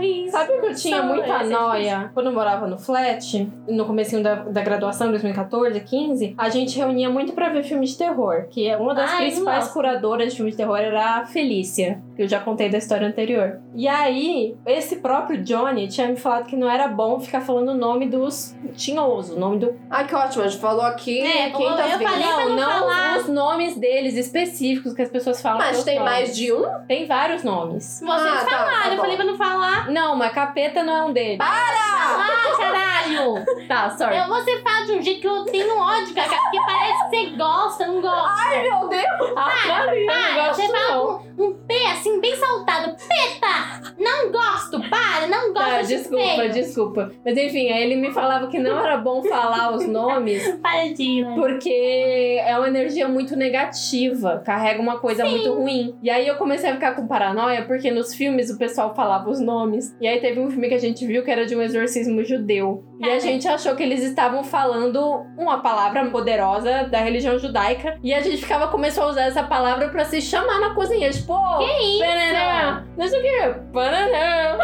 [0.00, 0.32] isso.
[0.32, 4.62] Sabe que eu tinha muita noia quando eu morava no flat, no comecinho da, da
[4.62, 8.94] graduação, 2014, 15, a gente reunia muito pra ver filme de terror, que é uma
[8.94, 9.72] das Ai, principais nossa.
[9.72, 13.60] curadoras de filme de terror era a Felícia, que eu já contei da história anterior.
[13.76, 17.74] E aí, esse próprio Johnny tinha me falado que não era bom ficar falando o
[17.74, 21.60] nome dos tinhosos, o nome do Ai, que ótimo, a gente falou aqui É, 500
[21.60, 22.02] eu vezes.
[22.02, 23.18] falei pra não, não não falar.
[23.18, 25.58] os nomes deles específicos que as pessoas falam.
[25.58, 26.10] Mas tem nomes.
[26.12, 26.64] mais de um?
[26.88, 28.00] Tem vários nomes.
[28.04, 29.02] Vocês Ah, tá, falaram, tá eu bom.
[29.02, 29.88] falei pra não falar.
[29.90, 31.38] Não, mas capeta não é um deles.
[31.40, 33.44] Ah, caralho!
[33.68, 34.16] Tá, sorry.
[34.16, 37.36] Eu, você fala de um jeito que eu tenho ódio, Cacá, porque parece que você
[37.36, 38.48] gosta, não gosta.
[38.62, 39.32] Meu Deus!
[39.36, 41.06] Ah, eu não Para, gosto você fala não.
[41.36, 42.96] com um P assim, bem saltado.
[42.96, 43.94] Peta!
[43.98, 46.52] Não gosto, para, não gosto Tá, de desculpa, feio.
[46.52, 47.12] desculpa.
[47.24, 51.22] Mas enfim, aí ele me falava que não era bom falar os nomes Para de
[51.22, 51.34] né?
[51.36, 55.96] porque é uma energia muito negativa, carrega uma coisa muito ruim.
[56.02, 59.40] E aí eu comecei a ficar com paranoia porque nos filmes o pessoal falava os
[59.40, 59.94] nomes.
[60.00, 62.84] E aí teve um filme que a gente viu que era de um exorcismo judeu.
[63.00, 67.96] E a gente achou que eles estavam falando uma palavra poderosa da religião judaica.
[68.02, 71.10] E a gente ficava, começou a usar essa palavra pra se chamar na cozinha.
[71.10, 72.04] Tipo, Que isso?
[72.04, 74.58] Pananã, não sei o que, pananã.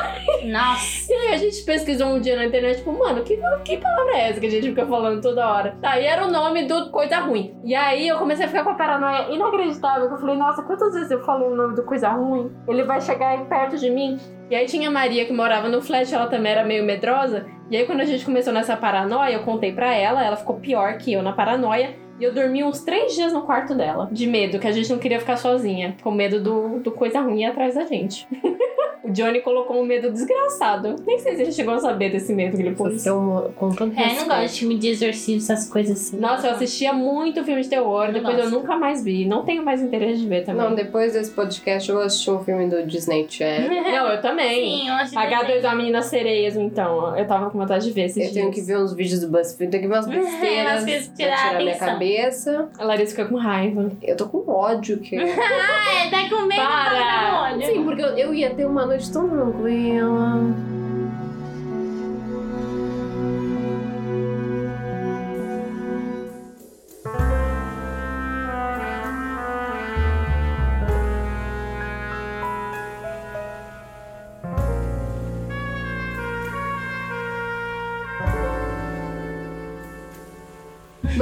[0.45, 1.05] Nossa.
[1.14, 4.30] E aí a gente pesquisou um dia na internet, tipo, mano, que, que palavra é
[4.30, 5.76] essa que a gente fica falando toda hora?
[5.80, 7.55] Tá, e era o nome do coisa ruim.
[7.62, 10.95] E aí eu comecei a ficar com a paranoia inacreditável, que eu falei, nossa, quantas
[10.95, 12.51] vezes eu falo o nome do coisa ruim?
[12.66, 14.18] Ele vai chegar perto de mim?
[14.51, 17.47] E aí tinha a Maria que morava no flat, ela também era meio medrosa.
[17.70, 20.98] E aí quando a gente começou nessa paranoia, eu contei pra ela, ela ficou pior
[20.98, 21.96] que eu na paranoia.
[22.20, 24.98] E eu dormi uns três dias no quarto dela, de medo, que a gente não
[24.98, 28.28] queria ficar sozinha, com medo do, do coisa ruim atrás da gente.
[29.05, 30.96] o Johnny colocou um medo desgraçado.
[31.07, 33.00] Nem sei se ele chegou a saber desse medo que ele pôs.
[33.02, 34.28] Então, com tanto É, eu não respeito.
[34.40, 36.18] gosto de filme de exorcismo, essas coisas assim.
[36.18, 39.24] Nossa, eu assistia muito filme de terror, depois eu nunca mais vi.
[39.26, 40.62] Não tenho mais interesse de ver também.
[40.64, 43.70] Não, depois desse podcast eu vou assistir um filme do Disney Channel.
[43.84, 44.80] Não, eu também.
[44.80, 47.16] Sim, eu acho H2O Meninas Sereias, então.
[47.16, 48.66] Eu tava com vontade de ver esses Eu tenho que dias.
[48.66, 51.48] ver uns vídeos do BuzzFeed, tenho que ver umas besteiras Umas coisas pra tirar a
[51.48, 52.68] tirar minha cabeça.
[52.78, 53.90] A Larissa fica com raiva.
[54.02, 55.16] Eu tô com ódio que...
[55.16, 55.24] Ah,
[56.07, 57.50] é, tá com medo Para!
[57.52, 57.66] do olho.
[57.66, 60.40] Sim, porque eu, eu ia ter uma noite tão tranquila.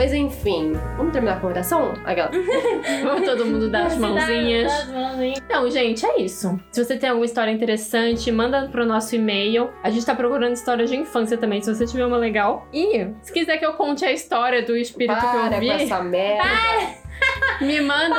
[0.02, 1.94] Mas enfim, vamos terminar com oração?
[2.04, 2.28] Aquela.
[3.04, 4.64] Vamos todo mundo dar as mãozinhas.
[4.64, 5.38] Das mãozinhas.
[5.38, 6.58] Então, gente, é isso.
[6.72, 9.70] Se você tem alguma história interessante, manda pro nosso e-mail.
[9.80, 12.66] A gente tá procurando histórias de infância também, se você tiver uma legal.
[12.72, 15.72] E se quiser que eu conte a história do espírito que eu Para vi, com
[15.74, 16.42] essa merda.
[17.60, 18.16] me manda.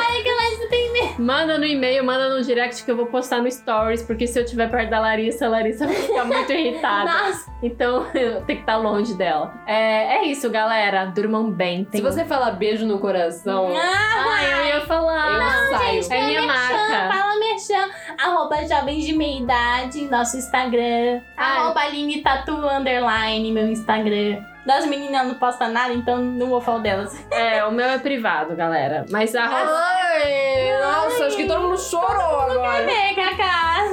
[1.20, 4.44] Manda no e-mail, manda no direct que eu vou postar no stories, porque se eu
[4.44, 7.06] estiver perto da Larissa, a Larissa vai ficar muito irritada.
[7.12, 9.54] Nossa, Então eu tenho que estar longe dela.
[9.68, 11.06] É, é isso, galera.
[11.06, 11.88] Durmam bem.
[11.92, 15.94] Se você falar beijo no coração, Ah, eu ia falar.
[15.94, 16.22] eu saio.
[16.22, 17.14] é minha marca.
[17.14, 17.90] Fala merchan,
[18.24, 21.62] arroba jovens de meia idade, nosso Instagram, Ah.
[21.64, 24.44] arroba Aline Tatu Underline, meu Instagram.
[24.66, 27.26] Das meninas não postam nada, então não vou falar delas.
[27.32, 29.06] É, o meu é privado, galera.
[29.10, 32.90] Mas a Ai, nossa, acho que todo mundo chorou agora.
[32.92, 33.84] É, Cacá.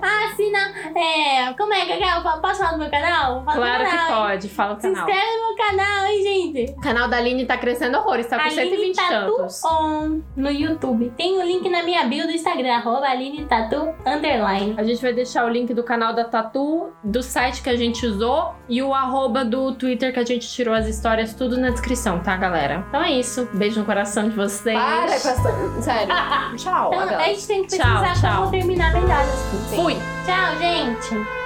[0.00, 0.58] Assina.
[0.96, 2.16] É, como é, Cacá?
[2.16, 3.44] Eu Posso falar do meu canal?
[3.44, 4.30] Fala Claro que canal, hein?
[4.30, 5.08] pode, fala o Se canal.
[5.08, 6.72] inscreve no meu canal, hein, gente?
[6.72, 9.64] O canal da Aline tá crescendo horrores, tá com Aline 120 Tatu tantos.
[9.64, 11.12] On no YouTube.
[11.16, 14.74] Tem o link na minha bio do Instagram, arroba Aline Tatu Underline.
[14.76, 18.04] A gente vai deixar o link do canal da Tatu, do site que a gente
[18.06, 22.20] usou e o arroba do Twitter que a gente tirou as histórias, tudo na descrição,
[22.20, 22.84] tá, galera?
[22.88, 23.48] Então é isso.
[23.52, 24.78] Beijo no coração de vocês.
[24.78, 25.82] Para com essa.
[25.82, 26.14] Sério.
[26.56, 26.90] Tchau.
[26.92, 27.22] Então, Adela.
[27.22, 28.38] a gente tem que Tchau, pesquisar tchau.
[28.42, 29.74] como terminar melhor as coisas.
[29.74, 29.94] Fui!
[30.24, 31.42] Tchau, gente.